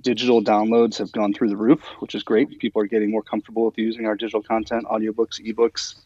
digital 0.00 0.42
downloads 0.42 0.98
have 0.98 1.12
gone 1.12 1.34
through 1.34 1.50
the 1.50 1.56
roof, 1.56 1.82
which 1.98 2.14
is 2.14 2.22
great. 2.22 2.58
People 2.58 2.80
are 2.82 2.86
getting 2.86 3.10
more 3.10 3.22
comfortable 3.22 3.66
with 3.66 3.76
using 3.76 4.06
our 4.06 4.16
digital 4.16 4.42
content, 4.42 4.86
audiobooks, 4.86 5.40
ebooks. 5.40 5.96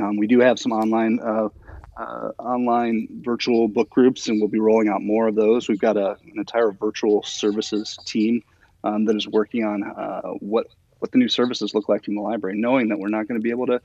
Um, 0.00 0.16
we 0.16 0.26
do 0.26 0.40
have 0.40 0.58
some 0.58 0.72
online 0.72 1.20
uh, 1.20 1.48
uh, 1.96 2.30
online 2.38 3.08
virtual 3.22 3.68
book 3.68 3.90
groups, 3.90 4.28
and 4.28 4.40
we'll 4.40 4.48
be 4.48 4.58
rolling 4.58 4.88
out 4.88 5.02
more 5.02 5.28
of 5.28 5.34
those. 5.34 5.68
We've 5.68 5.80
got 5.80 5.96
a, 5.96 6.10
an 6.10 6.34
entire 6.36 6.72
virtual 6.72 7.22
services 7.22 7.98
team 8.04 8.42
um, 8.84 9.04
that 9.06 9.16
is 9.16 9.26
working 9.26 9.64
on 9.64 9.82
uh, 9.82 10.22
what 10.40 10.66
what 10.98 11.12
the 11.12 11.18
new 11.18 11.28
services 11.28 11.74
look 11.74 11.88
like 11.88 12.04
from 12.04 12.14
the 12.14 12.22
library, 12.22 12.56
knowing 12.58 12.88
that 12.88 12.98
we're 12.98 13.08
not 13.08 13.28
going 13.28 13.38
to 13.38 13.42
be 13.42 13.50
able 13.50 13.66
to 13.66 13.80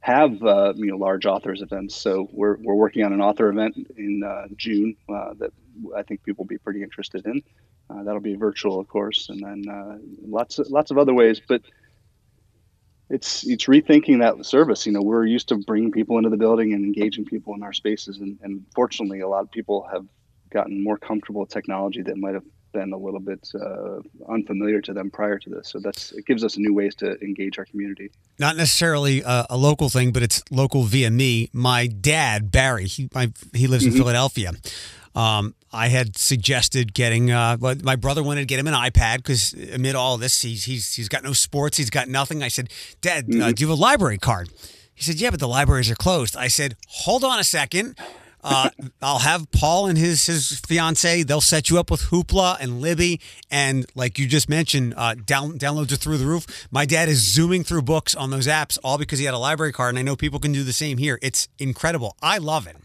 have 0.00 0.42
uh, 0.42 0.72
you 0.76 0.86
know 0.86 0.96
large 0.96 1.26
authors 1.26 1.62
events. 1.62 1.96
So 1.96 2.28
we're, 2.32 2.56
we're 2.58 2.74
working 2.74 3.04
on 3.04 3.12
an 3.12 3.20
author 3.20 3.48
event 3.48 3.76
in 3.96 4.22
uh, 4.22 4.48
June 4.56 4.96
uh, 5.08 5.34
that 5.38 5.52
I 5.96 6.02
think 6.02 6.22
people 6.22 6.44
will 6.44 6.48
be 6.48 6.58
pretty 6.58 6.82
interested 6.82 7.26
in. 7.26 7.42
Uh, 7.90 8.02
that'll 8.02 8.20
be 8.20 8.34
virtual, 8.34 8.80
of 8.80 8.88
course, 8.88 9.28
and 9.28 9.42
then 9.42 10.00
lots 10.26 10.58
of, 10.58 10.70
lots 10.70 10.90
of 10.90 10.96
other 10.96 11.12
ways, 11.12 11.40
but 11.46 11.62
it's 13.10 13.46
it's 13.46 13.66
rethinking 13.66 14.20
that 14.20 14.44
service. 14.46 14.86
You 14.86 14.92
know, 14.92 15.02
we're 15.02 15.26
used 15.26 15.48
to 15.48 15.56
bringing 15.56 15.92
people 15.92 16.16
into 16.18 16.30
the 16.30 16.36
building 16.36 16.72
and 16.72 16.84
engaging 16.84 17.24
people 17.24 17.54
in 17.54 17.62
our 17.62 17.72
spaces, 17.72 18.18
and, 18.18 18.38
and 18.42 18.64
fortunately, 18.74 19.20
a 19.20 19.28
lot 19.28 19.42
of 19.42 19.50
people 19.50 19.86
have 19.92 20.06
gotten 20.50 20.82
more 20.82 20.96
comfortable 20.96 21.40
with 21.40 21.50
technology 21.50 22.02
that 22.02 22.16
might 22.16 22.34
have 22.34 22.44
been 22.72 22.92
a 22.92 22.96
little 22.96 23.20
bit 23.20 23.48
uh, 23.54 24.00
unfamiliar 24.28 24.80
to 24.82 24.92
them 24.92 25.10
prior 25.10 25.38
to 25.38 25.48
this. 25.48 25.68
So 25.68 25.78
that's 25.78 26.12
it 26.12 26.26
gives 26.26 26.44
us 26.44 26.58
new 26.58 26.74
ways 26.74 26.94
to 26.96 27.18
engage 27.20 27.58
our 27.58 27.64
community. 27.64 28.10
Not 28.38 28.56
necessarily 28.56 29.22
a, 29.22 29.46
a 29.50 29.56
local 29.56 29.88
thing, 29.88 30.12
but 30.12 30.22
it's 30.22 30.42
local 30.50 30.82
via 30.82 31.10
me. 31.10 31.48
My 31.52 31.86
dad, 31.86 32.50
Barry, 32.50 32.86
he 32.86 33.08
my, 33.14 33.32
he 33.52 33.66
lives 33.66 33.84
in 33.84 33.90
mm-hmm. 33.90 33.98
Philadelphia. 33.98 34.52
Um, 35.14 35.54
I 35.72 35.88
had 35.88 36.16
suggested 36.16 36.94
getting. 36.94 37.30
Uh, 37.30 37.56
my 37.82 37.96
brother 37.96 38.22
wanted 38.22 38.40
to 38.40 38.46
get 38.46 38.58
him 38.58 38.66
an 38.66 38.74
iPad 38.74 39.18
because 39.18 39.52
amid 39.72 39.94
all 39.94 40.18
this, 40.18 40.42
he's 40.42 40.64
he's 40.64 40.94
he's 40.94 41.08
got 41.08 41.22
no 41.22 41.32
sports, 41.32 41.76
he's 41.76 41.90
got 41.90 42.08
nothing. 42.08 42.42
I 42.42 42.48
said, 42.48 42.70
Dad, 43.00 43.24
uh, 43.24 43.28
mm-hmm. 43.28 43.42
uh, 43.42 43.52
do 43.52 43.64
you 43.64 43.68
have 43.68 43.78
a 43.78 43.80
library 43.80 44.18
card? 44.18 44.50
He 44.94 45.02
said, 45.02 45.16
Yeah, 45.16 45.30
but 45.30 45.40
the 45.40 45.48
libraries 45.48 45.90
are 45.90 45.96
closed. 45.96 46.36
I 46.36 46.48
said, 46.48 46.76
Hold 46.88 47.24
on 47.24 47.38
a 47.38 47.44
second. 47.44 47.98
Uh, 48.42 48.70
I'll 49.02 49.20
have 49.20 49.50
Paul 49.50 49.86
and 49.86 49.98
his 49.98 50.26
his 50.26 50.60
fiance. 50.60 51.22
They'll 51.22 51.40
set 51.40 51.70
you 51.70 51.78
up 51.78 51.90
with 51.90 52.02
Hoopla 52.02 52.58
and 52.60 52.80
Libby, 52.80 53.20
and 53.50 53.86
like 53.94 54.18
you 54.18 54.26
just 54.26 54.48
mentioned, 54.48 54.94
uh, 54.96 55.14
down, 55.14 55.58
downloads 55.58 55.92
are 55.92 55.96
through 55.96 56.18
the 56.18 56.26
roof. 56.26 56.68
My 56.70 56.86
dad 56.86 57.08
is 57.08 57.18
zooming 57.18 57.64
through 57.64 57.82
books 57.82 58.14
on 58.14 58.30
those 58.30 58.46
apps, 58.46 58.78
all 58.84 58.98
because 58.98 59.18
he 59.18 59.24
had 59.24 59.34
a 59.34 59.38
library 59.38 59.72
card, 59.72 59.90
and 59.90 59.98
I 59.98 60.02
know 60.02 60.16
people 60.16 60.38
can 60.38 60.52
do 60.52 60.62
the 60.62 60.72
same 60.72 60.98
here. 60.98 61.18
It's 61.22 61.48
incredible. 61.58 62.16
I 62.22 62.38
love 62.38 62.66
it 62.66 62.76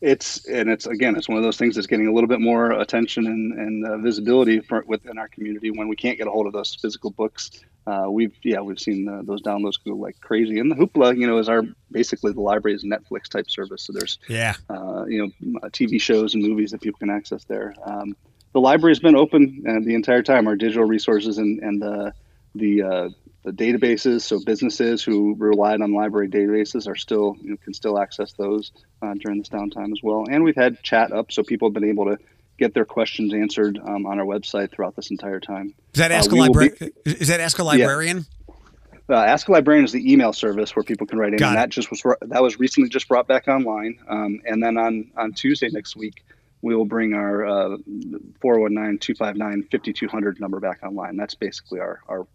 it's 0.00 0.46
and 0.46 0.68
it's 0.68 0.86
again 0.86 1.16
it's 1.16 1.28
one 1.28 1.38
of 1.38 1.44
those 1.44 1.56
things 1.56 1.74
that's 1.74 1.86
getting 1.86 2.06
a 2.06 2.12
little 2.12 2.28
bit 2.28 2.40
more 2.40 2.70
attention 2.72 3.26
and, 3.26 3.52
and 3.58 3.86
uh, 3.86 3.96
visibility 3.98 4.60
for, 4.60 4.84
within 4.86 5.18
our 5.18 5.28
community 5.28 5.70
when 5.70 5.88
we 5.88 5.96
can't 5.96 6.16
get 6.16 6.28
a 6.28 6.30
hold 6.30 6.46
of 6.46 6.52
those 6.52 6.74
physical 6.76 7.10
books. 7.10 7.50
Uh, 7.86 8.06
we've 8.08 8.36
yeah 8.42 8.60
we've 8.60 8.78
seen 8.78 9.08
uh, 9.08 9.22
those 9.24 9.42
downloads 9.42 9.74
go 9.84 9.94
like 9.94 10.20
crazy. 10.20 10.60
And 10.60 10.70
the 10.70 10.76
hoopla 10.76 11.18
you 11.18 11.26
know 11.26 11.38
is 11.38 11.48
our 11.48 11.62
basically 11.90 12.32
the 12.32 12.40
library's 12.40 12.84
netflix 12.84 13.24
type 13.28 13.50
service. 13.50 13.82
So 13.82 13.92
there's 13.92 14.18
yeah. 14.28 14.54
uh, 14.70 15.04
you 15.06 15.32
know 15.40 15.58
tv 15.70 16.00
shows 16.00 16.34
and 16.34 16.44
movies 16.44 16.70
that 16.70 16.80
people 16.80 16.98
can 16.98 17.10
access 17.10 17.44
there. 17.44 17.74
Um, 17.84 18.16
the 18.52 18.60
library's 18.60 19.00
been 19.00 19.16
open 19.16 19.64
uh, 19.68 19.80
the 19.84 19.94
entire 19.94 20.22
time. 20.22 20.46
Our 20.46 20.56
digital 20.56 20.84
resources 20.84 21.38
and 21.38 21.60
and 21.60 21.82
the 21.82 22.12
the 22.54 23.12
the 23.50 23.64
databases, 23.64 24.22
so 24.22 24.38
businesses 24.44 25.02
who 25.02 25.34
relied 25.38 25.80
on 25.80 25.92
library 25.92 26.28
databases 26.28 26.86
are 26.86 26.96
still 26.96 27.36
you 27.40 27.50
know, 27.50 27.56
can 27.56 27.72
still 27.72 27.98
access 27.98 28.32
those 28.32 28.72
uh, 29.00 29.14
during 29.14 29.38
this 29.38 29.48
downtime 29.48 29.90
as 29.92 30.00
well. 30.02 30.24
And 30.30 30.44
we've 30.44 30.56
had 30.56 30.82
chat 30.82 31.12
up, 31.12 31.32
so 31.32 31.42
people 31.42 31.68
have 31.68 31.74
been 31.74 31.88
able 31.88 32.04
to 32.06 32.18
get 32.58 32.74
their 32.74 32.84
questions 32.84 33.32
answered 33.32 33.78
um, 33.82 34.04
on 34.06 34.18
our 34.18 34.26
website 34.26 34.70
throughout 34.70 34.96
this 34.96 35.10
entire 35.10 35.40
time. 35.40 35.74
Is 35.94 35.98
that 35.98 36.12
ask 36.12 36.30
uh, 36.30 36.36
a 36.36 36.38
librarian? 36.38 36.92
Is 37.06 37.28
that 37.28 37.40
ask 37.40 37.58
a 37.58 37.64
librarian? 37.64 38.26
Yeah. 38.48 38.54
Uh, 39.10 39.24
ask 39.24 39.48
a 39.48 39.52
librarian 39.52 39.86
is 39.86 39.92
the 39.92 40.12
email 40.12 40.34
service 40.34 40.76
where 40.76 40.82
people 40.82 41.06
can 41.06 41.18
write 41.18 41.32
in, 41.32 41.38
Got 41.38 41.48
and 41.48 41.56
it. 41.56 41.60
that 41.60 41.70
just 41.70 41.90
was 41.90 42.02
that 42.20 42.42
was 42.42 42.58
recently 42.58 42.90
just 42.90 43.08
brought 43.08 43.26
back 43.26 43.48
online. 43.48 43.98
Um, 44.08 44.42
and 44.44 44.62
then 44.62 44.76
on 44.76 45.10
on 45.16 45.32
Tuesday 45.32 45.70
next 45.72 45.96
week, 45.96 46.22
we 46.60 46.76
will 46.76 46.84
bring 46.84 47.14
our 47.14 47.46
uh, 47.46 47.78
419-259-5200 48.44 50.38
number 50.38 50.60
back 50.60 50.82
online. 50.82 51.16
That's 51.16 51.34
basically 51.34 51.80
our 51.80 52.00
our 52.08 52.26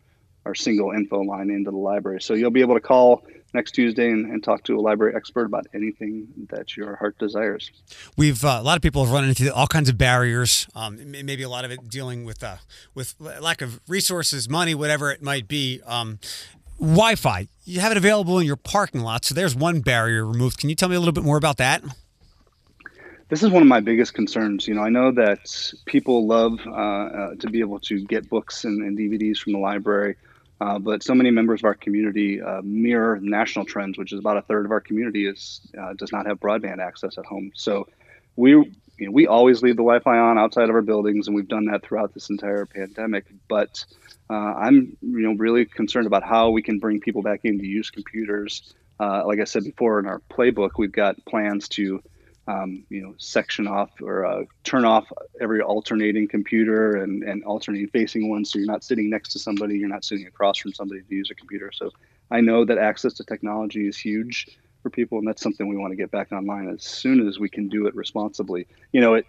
our 0.46 0.56
single 0.56 0.92
info 0.92 1.22
line 1.22 1.50
into 1.50 1.72
the 1.72 1.78
library. 1.78 2.22
So 2.22 2.34
you'll 2.34 2.52
be 2.52 2.62
able 2.62 2.76
to 2.76 2.82
call 2.82 3.24
next 3.54 3.72
Tuesday 3.72 4.10
and, 4.10 4.26
and 4.32 4.44
talk 4.44 4.64
to 4.64 4.78
a 4.78 4.82
library 4.82 5.16
expert 5.16 5.46
about 5.46 5.68
anything 5.74 6.28
that 6.50 6.76
your 6.76 6.96
heart 6.96 7.18
desires. 7.18 7.72
We've 8.18 8.44
uh, 8.44 8.60
a 8.60 8.64
lot 8.64 8.76
of 8.76 8.82
people 8.82 9.06
have 9.06 9.14
run 9.14 9.26
into 9.26 9.54
all 9.54 9.68
kinds 9.68 9.90
of 9.90 9.98
barriers. 9.98 10.68
Um, 10.76 11.12
maybe 11.12 11.44
a 11.44 11.50
lot 11.50 11.66
of 11.66 11.72
it 11.72 11.90
dealing 11.90 12.26
with 12.26 12.44
uh, 12.44 12.58
with 12.94 13.16
lack 13.20 13.62
of 13.62 13.80
resources, 13.88 14.50
money, 14.50 14.76
whatever 14.76 15.12
it 15.12 15.22
might 15.22 15.48
be. 15.48 15.82
Um, 15.86 16.20
Wi-Fi, 16.80 17.48
you 17.64 17.80
have 17.80 17.92
it 17.92 17.98
available 17.98 18.40
in 18.40 18.48
your 18.48 18.56
parking 18.56 19.02
lot, 19.02 19.24
so 19.24 19.36
there's 19.36 19.56
one 19.56 19.80
barrier 19.82 20.26
removed. 20.26 20.58
Can 20.58 20.70
you 20.70 20.76
tell 20.76 20.90
me 20.90 20.96
a 20.96 21.00
little 21.00 21.14
bit 21.14 21.24
more 21.24 21.38
about 21.38 21.58
that? 21.58 21.84
this 23.34 23.42
is 23.42 23.50
one 23.50 23.64
of 23.64 23.68
my 23.68 23.80
biggest 23.80 24.14
concerns. 24.14 24.68
You 24.68 24.76
know, 24.76 24.84
I 24.84 24.90
know 24.90 25.12
that 25.12 25.74
people 25.86 26.28
love 26.28 26.60
uh, 26.68 26.72
uh, 26.72 27.36
to 27.40 27.50
be 27.50 27.62
able 27.62 27.80
to 27.80 28.04
get 28.06 28.30
books 28.30 28.64
and, 28.64 28.84
and 28.84 28.96
DVDs 28.96 29.40
from 29.40 29.54
the 29.54 29.60
library. 29.60 30.18
Uh, 30.62 30.80
but 30.80 31.04
so 31.04 31.14
many 31.14 31.32
members 31.32 31.62
of 31.62 31.66
our 31.66 31.74
community 31.74 32.42
uh, 32.42 32.62
mirror 32.64 33.20
national 33.22 33.66
trends, 33.66 33.98
which 33.98 34.14
is 34.14 34.20
about 34.20 34.38
a 34.38 34.42
third 34.44 34.66
of 34.66 34.72
our 34.72 34.80
community 34.80 35.28
is 35.28 35.62
uh, 35.80 35.94
does 35.94 36.12
not 36.12 36.26
have 36.26 36.40
broadband 36.40 36.80
access 36.80 37.18
at 37.18 37.26
home. 37.26 37.52
So 37.56 37.88
we 38.36 38.52
you 38.52 39.08
know, 39.08 39.12
we 39.12 39.28
always 39.28 39.62
leave 39.62 39.76
the 39.76 39.84
Wi-Fi 39.84 40.18
on 40.18 40.38
outside 40.38 40.70
of 40.70 40.76
our 40.76 40.82
buildings, 40.82 41.28
and 41.28 41.36
we've 41.36 41.48
done 41.48 41.66
that 41.66 41.84
throughout 41.84 42.14
this 42.14 42.30
entire 42.30 42.66
pandemic. 42.66 43.26
But 43.48 43.84
uh, 44.30 44.34
I'm 44.34 44.96
you 45.02 45.20
know 45.20 45.34
really 45.34 45.66
concerned 45.66 46.08
about 46.08 46.24
how 46.24 46.52
we 46.52 46.62
can 46.62 46.80
bring 46.80 47.00
people 47.00 47.22
back 47.22 47.42
in 47.44 47.60
to 47.60 47.66
use 47.66 47.90
computers. 47.90 48.74
Uh, 49.00 49.26
like 49.26 49.40
I 49.40 49.46
said 49.46 49.64
before, 49.64 50.00
in 50.00 50.06
our 50.06 50.22
playbook, 50.32 50.72
we've 50.78 50.92
got 50.92 51.24
plans 51.26 51.68
to 51.70 52.02
um, 52.48 52.84
you 52.90 53.02
know, 53.02 53.16
section 53.18 53.68
off 53.68 53.90
or 54.02 54.26
uh, 54.26 54.44
turn 54.64 54.86
off 54.86 55.12
every 55.40 55.62
alternating 55.62 56.28
computer 56.28 56.98
and, 56.98 57.24
and 57.24 57.44
alternating 57.46 57.88
facing 57.90 58.30
one. 58.30 58.44
So 58.44 58.60
you're 58.60 58.68
not 58.68 58.84
sitting 58.84 59.10
next 59.10 59.30
to 59.34 59.40
somebody, 59.40 59.78
you're 59.78 59.90
not 59.90 60.04
sitting 60.04 60.28
across 60.28 60.58
from 60.58 60.74
somebody 60.74 61.02
to 61.02 61.16
use 61.16 61.32
a 61.32 61.36
computer. 61.36 61.72
So 61.74 61.92
I 62.30 62.42
know 62.42 62.66
that 62.66 62.78
access 62.78 63.14
to 63.16 63.24
technology 63.24 63.88
is 63.88 63.98
huge 63.98 64.58
for 64.82 64.90
people, 64.90 65.20
and 65.20 65.28
that's 65.28 65.42
something 65.42 65.68
we 65.68 65.78
want 65.78 65.92
to 65.92 65.98
get 65.98 66.12
back 66.12 66.32
online 66.32 66.68
as 66.68 66.84
soon 66.84 67.28
as 67.28 67.40
we 67.40 67.48
can 67.48 67.70
do 67.70 67.88
it 67.88 67.96
responsibly. 67.96 68.68
You 68.92 69.02
know, 69.02 69.14
it. 69.16 69.26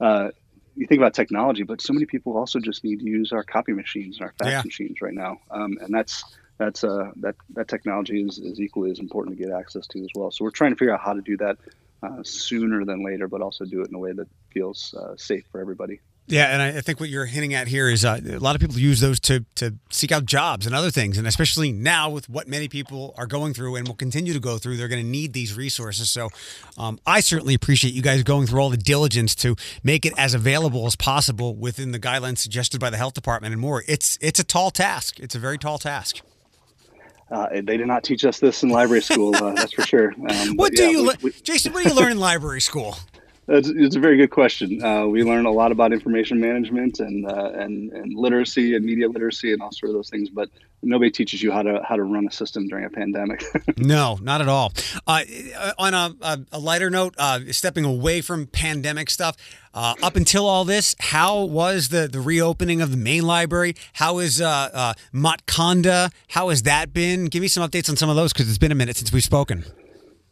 Uh, 0.00 0.30
you 0.76 0.86
think 0.86 1.00
about 1.00 1.12
technology, 1.12 1.64
but 1.64 1.80
so 1.80 1.92
many 1.92 2.06
people 2.06 2.36
also 2.36 2.60
just 2.60 2.84
need 2.84 3.00
to 3.00 3.04
use 3.04 3.32
our 3.32 3.42
copy 3.42 3.72
machines 3.72 4.18
and 4.18 4.26
our 4.26 4.34
fax 4.38 4.50
yeah. 4.52 4.62
machines 4.64 5.00
right 5.02 5.14
now, 5.14 5.38
um, 5.50 5.76
and 5.80 5.92
that's 5.92 6.22
that's 6.58 6.84
uh, 6.84 7.10
that 7.16 7.34
that 7.54 7.66
technology 7.66 8.22
is, 8.22 8.38
is 8.38 8.60
equally 8.60 8.92
as 8.92 9.00
important 9.00 9.36
to 9.36 9.44
get 9.44 9.52
access 9.52 9.88
to 9.88 10.00
as 10.00 10.10
well. 10.14 10.30
So 10.30 10.44
we're 10.44 10.52
trying 10.52 10.70
to 10.70 10.76
figure 10.76 10.94
out 10.94 11.00
how 11.00 11.14
to 11.14 11.20
do 11.20 11.36
that 11.38 11.58
uh, 12.02 12.22
sooner 12.22 12.84
than 12.84 13.04
later, 13.04 13.28
but 13.28 13.40
also 13.40 13.64
do 13.64 13.82
it 13.82 13.88
in 13.88 13.94
a 13.94 13.98
way 13.98 14.12
that 14.12 14.28
feels 14.52 14.94
uh, 14.94 15.16
safe 15.16 15.44
for 15.50 15.60
everybody. 15.60 16.00
Yeah, 16.30 16.52
and 16.52 16.60
I 16.60 16.82
think 16.82 17.00
what 17.00 17.08
you're 17.08 17.24
hinting 17.24 17.54
at 17.54 17.68
here 17.68 17.88
is 17.88 18.04
uh, 18.04 18.20
a 18.22 18.36
lot 18.36 18.54
of 18.54 18.60
people 18.60 18.78
use 18.78 19.00
those 19.00 19.18
to 19.20 19.46
to 19.54 19.76
seek 19.88 20.12
out 20.12 20.26
jobs 20.26 20.66
and 20.66 20.74
other 20.74 20.90
things, 20.90 21.16
and 21.16 21.26
especially 21.26 21.72
now 21.72 22.10
with 22.10 22.28
what 22.28 22.46
many 22.46 22.68
people 22.68 23.14
are 23.16 23.26
going 23.26 23.54
through 23.54 23.76
and 23.76 23.88
will 23.88 23.94
continue 23.94 24.34
to 24.34 24.40
go 24.40 24.58
through, 24.58 24.76
they're 24.76 24.88
going 24.88 25.02
to 25.02 25.08
need 25.08 25.32
these 25.32 25.56
resources. 25.56 26.10
So, 26.10 26.28
um, 26.76 27.00
I 27.06 27.20
certainly 27.20 27.54
appreciate 27.54 27.94
you 27.94 28.02
guys 28.02 28.22
going 28.24 28.46
through 28.46 28.60
all 28.60 28.68
the 28.68 28.76
diligence 28.76 29.34
to 29.36 29.56
make 29.82 30.04
it 30.04 30.12
as 30.18 30.34
available 30.34 30.86
as 30.86 30.96
possible 30.96 31.56
within 31.56 31.92
the 31.92 31.98
guidelines 31.98 32.38
suggested 32.38 32.78
by 32.78 32.90
the 32.90 32.98
health 32.98 33.14
department 33.14 33.54
and 33.54 33.60
more. 33.60 33.82
It's 33.88 34.18
it's 34.20 34.38
a 34.38 34.44
tall 34.44 34.70
task. 34.70 35.18
It's 35.20 35.34
a 35.34 35.38
very 35.38 35.56
tall 35.56 35.78
task. 35.78 36.20
Uh, 37.30 37.48
they 37.62 37.76
did 37.76 37.86
not 37.86 38.04
teach 38.04 38.24
us 38.24 38.38
this 38.38 38.62
in 38.62 38.70
library 38.70 39.02
school, 39.02 39.36
uh, 39.36 39.52
that's 39.52 39.72
for 39.72 39.82
sure. 39.82 40.14
Um, 40.30 40.56
what 40.56 40.72
do 40.72 40.82
yeah, 40.82 40.90
you, 40.90 41.12
we, 41.22 41.32
Jason? 41.42 41.72
What 41.72 41.82
do 41.82 41.90
you 41.90 41.94
learn 41.94 42.12
in 42.12 42.18
library 42.18 42.60
school? 42.60 42.96
It's, 43.50 43.68
it's, 43.68 43.96
a 43.96 44.00
very 44.00 44.18
good 44.18 44.30
question. 44.30 44.82
Uh, 44.82 45.06
we 45.06 45.24
learn 45.24 45.46
a 45.46 45.50
lot 45.50 45.72
about 45.72 45.94
information 45.94 46.38
management 46.38 47.00
and, 47.00 47.26
uh, 47.26 47.52
and 47.54 47.90
and 47.92 48.12
literacy 48.14 48.74
and 48.74 48.84
media 48.84 49.08
literacy 49.08 49.54
and 49.54 49.62
all 49.62 49.72
sort 49.72 49.88
of 49.88 49.94
those 49.94 50.10
things, 50.10 50.28
but 50.28 50.50
nobody 50.82 51.10
teaches 51.10 51.42
you 51.42 51.50
how 51.50 51.62
to 51.62 51.80
how 51.82 51.96
to 51.96 52.02
run 52.02 52.26
a 52.26 52.30
system 52.30 52.68
during 52.68 52.84
a 52.84 52.90
pandemic. 52.90 53.42
no, 53.78 54.18
not 54.20 54.42
at 54.42 54.48
all. 54.48 54.74
Uh, 55.06 55.22
on 55.78 55.94
a, 55.94 56.14
a, 56.52 56.58
lighter 56.58 56.90
note, 56.90 57.14
uh, 57.16 57.40
stepping 57.50 57.86
away 57.86 58.20
from 58.20 58.46
pandemic 58.46 59.08
stuff, 59.08 59.34
uh, 59.72 59.94
up 60.02 60.14
until 60.14 60.46
all 60.46 60.66
this, 60.66 60.94
how 60.98 61.42
was 61.44 61.88
the 61.88 62.06
the 62.06 62.20
reopening 62.20 62.82
of 62.82 62.90
the 62.90 62.98
main 62.98 63.22
library? 63.22 63.74
How 63.94 64.18
is 64.18 64.42
uh, 64.42 64.94
uh? 65.14 66.08
How 66.28 66.48
has 66.50 66.62
that 66.64 66.92
been? 66.92 67.26
Give 67.26 67.40
me 67.40 67.48
some 67.48 67.66
updates 67.66 67.88
on 67.88 67.96
some 67.96 68.10
of 68.10 68.16
those 68.16 68.34
because 68.34 68.48
it's 68.48 68.58
been 68.58 68.72
a 68.72 68.76
minute 68.76 68.96
since 68.96 69.10
we've 69.10 69.24
spoken. 69.24 69.64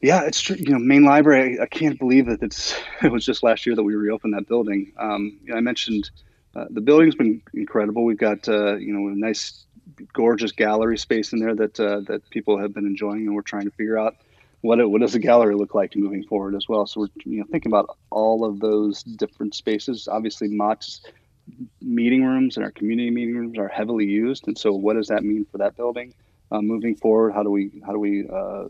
Yeah, 0.07 0.23
it's 0.25 0.41
true. 0.41 0.55
You 0.57 0.71
know, 0.71 0.79
main 0.79 1.03
library. 1.03 1.59
I 1.61 1.67
can't 1.67 1.99
believe 1.99 2.27
that 2.27 2.41
it's 2.41 2.77
it 3.03 3.11
was 3.11 3.27
just 3.27 3.43
last 3.43 3.67
year 3.67 3.75
that 3.75 3.83
we 3.83 3.97
reopened 3.97 4.35
that 4.35 4.47
building. 4.47 4.93
Um, 4.99 5.37
you 5.43 5.51
know, 5.51 5.57
I 5.57 5.61
mentioned 5.61 6.13
uh, 6.55 6.67
the 6.71 6.81
building's 6.81 7.17
been 7.17 7.43
incredible. 7.55 8.05
We've 8.05 8.17
got 8.17 8.49
uh, 8.49 8.77
you 8.77 8.93
know 8.93 9.09
a 9.09 9.17
nice, 9.17 9.65
gorgeous 10.13 10.53
gallery 10.53 10.97
space 10.97 11.33
in 11.33 11.41
there 11.41 11.57
that 11.57 11.81
uh, 11.81 12.03
that 12.03 12.31
people 12.31 12.57
have 12.57 12.73
been 12.73 12.87
enjoying, 12.87 13.27
and 13.27 13.35
we're 13.35 13.43
trying 13.43 13.65
to 13.65 13.73
figure 13.73 13.99
out 13.99 14.15
what 14.61 14.79
it, 14.79 14.89
what 14.89 15.01
does 15.01 15.13
the 15.15 15.19
gallery 15.19 15.57
look 15.57 15.75
like 15.75 15.97
moving 15.97 16.23
forward 16.23 16.55
as 16.55 16.69
well. 16.69 16.87
So 16.87 17.01
we're 17.01 17.09
you 17.25 17.41
know 17.41 17.47
thinking 17.51 17.73
about 17.73 17.97
all 18.11 18.45
of 18.45 18.61
those 18.61 19.03
different 19.03 19.57
spaces. 19.57 20.07
Obviously, 20.07 20.47
Mott's 20.47 21.01
meeting 21.81 22.25
rooms 22.25 22.57
and 22.57 22.65
our 22.65 22.71
community 22.71 23.11
meeting 23.11 23.35
rooms 23.35 23.59
are 23.59 23.67
heavily 23.69 24.05
used, 24.07 24.47
and 24.47 24.57
so 24.57 24.73
what 24.73 24.95
does 24.95 25.09
that 25.09 25.25
mean 25.25 25.45
for 25.51 25.59
that 25.59 25.77
building? 25.77 26.15
Uh, 26.53 26.61
moving 26.61 26.95
forward, 26.95 27.33
how 27.33 27.43
do 27.43 27.51
we 27.51 27.73
how 27.85 27.91
do 27.93 27.99
we 27.99 28.29
uh, 28.29 28.67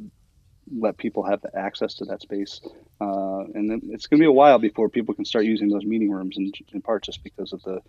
let 0.75 0.97
people 0.97 1.23
have 1.23 1.41
the 1.43 1.57
access 1.57 1.95
to 1.95 2.05
that 2.07 2.23
space. 2.23 2.61
Uh, 3.01 3.45
and 3.55 3.71
then 3.71 3.81
it's 3.85 4.07
going 4.07 4.19
to 4.19 4.23
be 4.23 4.29
a 4.29 4.33
while 4.33 4.59
before 4.59 4.89
people 4.89 5.15
can 5.15 5.25
start 5.25 5.45
using 5.45 5.69
those 5.69 5.85
meeting 5.85 6.11
rooms, 6.11 6.37
in, 6.37 6.53
in 6.73 6.83
part 6.83 7.05
just 7.05 7.23
because 7.23 7.53
of 7.53 7.63
the 7.63 7.81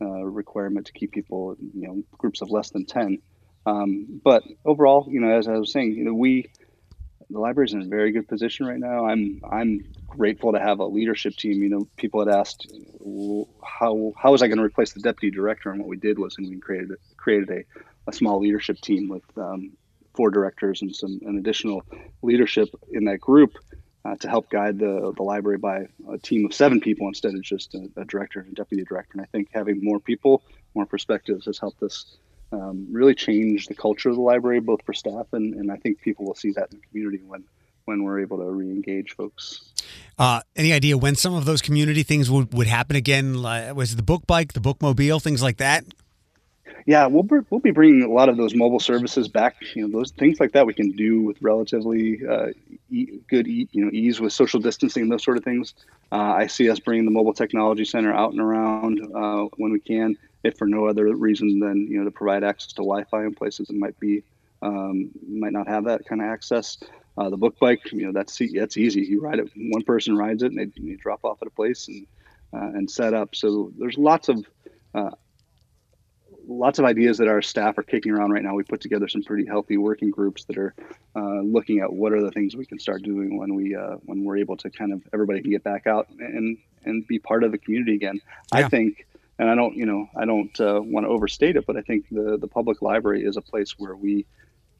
uh, 0.00 0.24
requirement 0.24 0.86
to 0.86 0.92
keep 0.92 1.12
people, 1.12 1.56
you 1.74 1.86
know, 1.86 2.02
groups 2.18 2.42
of 2.42 2.50
less 2.50 2.70
than 2.70 2.84
10. 2.84 3.18
Um, 3.66 4.20
but 4.24 4.44
overall, 4.64 5.06
you 5.10 5.20
know, 5.20 5.30
as 5.30 5.48
I 5.48 5.56
was 5.58 5.72
saying, 5.72 5.92
you 5.92 6.04
know, 6.04 6.14
we, 6.14 6.50
the 7.30 7.38
library 7.38 7.66
is 7.66 7.74
in 7.74 7.82
a 7.82 7.86
very 7.86 8.12
good 8.12 8.28
position 8.28 8.66
right 8.66 8.78
now. 8.78 9.06
I'm, 9.06 9.40
I'm 9.50 9.84
grateful 10.06 10.52
to 10.52 10.60
have 10.60 10.80
a 10.80 10.86
leadership 10.86 11.36
team. 11.36 11.62
You 11.62 11.68
know, 11.68 11.88
people 11.96 12.24
had 12.24 12.34
asked, 12.34 12.70
how, 13.62 14.12
how 14.16 14.32
was 14.32 14.42
I 14.42 14.46
going 14.46 14.58
to 14.58 14.64
replace 14.64 14.92
the 14.92 15.00
deputy 15.00 15.34
director? 15.34 15.70
And 15.70 15.80
what 15.80 15.88
we 15.88 15.96
did 15.96 16.18
was, 16.18 16.36
and 16.38 16.48
we 16.48 16.58
created, 16.58 16.92
created 17.16 17.50
a, 17.50 17.64
a 18.08 18.12
small 18.12 18.40
leadership 18.40 18.80
team 18.80 19.08
with 19.08 19.24
um, 19.36 19.72
four 20.18 20.30
directors 20.32 20.82
and 20.82 20.94
some 20.94 21.20
an 21.24 21.38
additional 21.38 21.84
leadership 22.22 22.68
in 22.90 23.04
that 23.04 23.20
group 23.20 23.52
uh, 24.04 24.16
to 24.16 24.28
help 24.28 24.50
guide 24.50 24.76
the, 24.76 25.12
the 25.16 25.22
library 25.22 25.58
by 25.58 25.86
a 26.12 26.18
team 26.18 26.44
of 26.44 26.52
seven 26.52 26.80
people 26.80 27.06
instead 27.06 27.36
of 27.36 27.40
just 27.40 27.72
a, 27.76 27.88
a, 27.96 28.04
director 28.04 28.40
and 28.40 28.50
a 28.50 28.54
deputy 28.56 28.82
director. 28.82 29.12
And 29.12 29.20
I 29.20 29.26
think 29.26 29.48
having 29.52 29.78
more 29.80 30.00
people, 30.00 30.42
more 30.74 30.86
perspectives 30.86 31.46
has 31.46 31.60
helped 31.60 31.84
us 31.84 32.16
um, 32.50 32.88
really 32.90 33.14
change 33.14 33.66
the 33.68 33.76
culture 33.76 34.08
of 34.08 34.16
the 34.16 34.20
library, 34.20 34.58
both 34.58 34.80
for 34.84 34.92
staff 34.92 35.26
and, 35.32 35.54
and 35.54 35.70
I 35.70 35.76
think 35.76 36.00
people 36.00 36.26
will 36.26 36.34
see 36.34 36.50
that 36.50 36.72
in 36.72 36.80
the 36.80 36.86
community 36.88 37.22
when 37.24 37.44
when 37.84 38.02
we're 38.02 38.20
able 38.20 38.36
to 38.36 38.44
re-engage 38.44 39.14
folks. 39.16 39.72
Uh, 40.18 40.42
any 40.56 40.74
idea 40.74 40.98
when 40.98 41.14
some 41.14 41.32
of 41.32 41.46
those 41.46 41.62
community 41.62 42.02
things 42.02 42.30
would, 42.30 42.52
would 42.52 42.66
happen 42.66 42.96
again? 42.96 43.40
was 43.42 43.96
the 43.96 44.02
book 44.02 44.26
bike, 44.26 44.52
the 44.52 44.60
bookmobile, 44.60 45.22
things 45.22 45.42
like 45.42 45.56
that? 45.56 45.84
Yeah, 46.86 47.06
we'll 47.06 47.26
we'll 47.50 47.60
be 47.60 47.70
bringing 47.70 48.02
a 48.02 48.10
lot 48.10 48.28
of 48.28 48.36
those 48.36 48.54
mobile 48.54 48.80
services 48.80 49.28
back. 49.28 49.56
You 49.74 49.86
know, 49.86 49.98
those 49.98 50.10
things 50.12 50.40
like 50.40 50.52
that 50.52 50.66
we 50.66 50.74
can 50.74 50.92
do 50.92 51.22
with 51.22 51.36
relatively 51.40 52.20
uh, 52.26 52.48
e- 52.90 53.20
good, 53.28 53.46
e- 53.46 53.68
you 53.72 53.84
know, 53.84 53.90
ease 53.92 54.20
with 54.20 54.32
social 54.32 54.60
distancing 54.60 55.04
and 55.04 55.12
those 55.12 55.24
sort 55.24 55.36
of 55.36 55.44
things. 55.44 55.74
Uh, 56.10 56.16
I 56.36 56.46
see 56.46 56.70
us 56.70 56.78
bringing 56.80 57.04
the 57.04 57.10
mobile 57.10 57.34
technology 57.34 57.84
center 57.84 58.12
out 58.12 58.32
and 58.32 58.40
around 58.40 59.00
uh, 59.14 59.48
when 59.56 59.72
we 59.72 59.80
can, 59.80 60.16
if 60.44 60.56
for 60.56 60.66
no 60.66 60.86
other 60.86 61.14
reason 61.14 61.58
than 61.58 61.86
you 61.90 61.98
know 61.98 62.04
to 62.04 62.10
provide 62.10 62.44
access 62.44 62.72
to 62.74 62.82
Wi-Fi 62.82 63.24
in 63.24 63.34
places 63.34 63.68
that 63.68 63.76
might 63.76 63.98
be 64.00 64.22
um, 64.62 65.10
might 65.28 65.52
not 65.52 65.68
have 65.68 65.84
that 65.84 66.06
kind 66.06 66.20
of 66.20 66.28
access. 66.28 66.78
Uh, 67.16 67.28
the 67.28 67.36
book 67.36 67.56
bike, 67.60 67.80
you 67.92 68.06
know, 68.06 68.12
that's 68.12 68.40
that's 68.54 68.76
easy. 68.76 69.02
You 69.02 69.20
ride 69.20 69.40
it, 69.40 69.50
one 69.56 69.82
person 69.82 70.16
rides 70.16 70.42
it, 70.42 70.52
and 70.52 70.58
they, 70.58 70.80
they 70.80 70.96
drop 70.96 71.20
off 71.24 71.38
at 71.42 71.48
a 71.48 71.50
place 71.50 71.88
and 71.88 72.06
uh, 72.52 72.70
and 72.76 72.90
set 72.90 73.14
up. 73.14 73.34
So 73.34 73.72
there's 73.76 73.98
lots 73.98 74.28
of 74.28 74.44
uh, 74.94 75.10
lots 76.48 76.78
of 76.78 76.84
ideas 76.84 77.18
that 77.18 77.28
our 77.28 77.42
staff 77.42 77.76
are 77.78 77.82
kicking 77.82 78.12
around 78.12 78.30
right 78.30 78.42
now. 78.42 78.54
We 78.54 78.64
put 78.64 78.80
together 78.80 79.06
some 79.06 79.22
pretty 79.22 79.46
healthy 79.46 79.76
working 79.76 80.10
groups 80.10 80.44
that 80.44 80.56
are 80.56 80.74
uh, 81.14 81.42
looking 81.42 81.80
at 81.80 81.92
what 81.92 82.12
are 82.12 82.22
the 82.22 82.30
things 82.30 82.56
we 82.56 82.66
can 82.66 82.78
start 82.78 83.02
doing 83.02 83.38
when 83.38 83.54
we 83.54 83.76
uh, 83.76 83.96
when 84.04 84.24
we're 84.24 84.38
able 84.38 84.56
to 84.58 84.70
kind 84.70 84.92
of 84.92 85.02
everybody 85.12 85.42
can 85.42 85.50
get 85.50 85.62
back 85.62 85.86
out 85.86 86.08
and 86.18 86.58
and 86.84 87.06
be 87.06 87.18
part 87.18 87.44
of 87.44 87.52
the 87.52 87.58
community 87.58 87.94
again. 87.94 88.20
Yeah. 88.54 88.66
I 88.66 88.68
think, 88.68 89.06
and 89.38 89.48
I 89.48 89.54
don't 89.54 89.76
you 89.76 89.86
know 89.86 90.08
I 90.16 90.24
don't 90.24 90.58
uh, 90.60 90.80
want 90.82 91.04
to 91.04 91.10
overstate 91.10 91.56
it, 91.56 91.66
but 91.66 91.76
I 91.76 91.82
think 91.82 92.06
the 92.10 92.38
the 92.38 92.48
public 92.48 92.82
library 92.82 93.24
is 93.24 93.36
a 93.36 93.42
place 93.42 93.74
where 93.78 93.94
we 93.94 94.26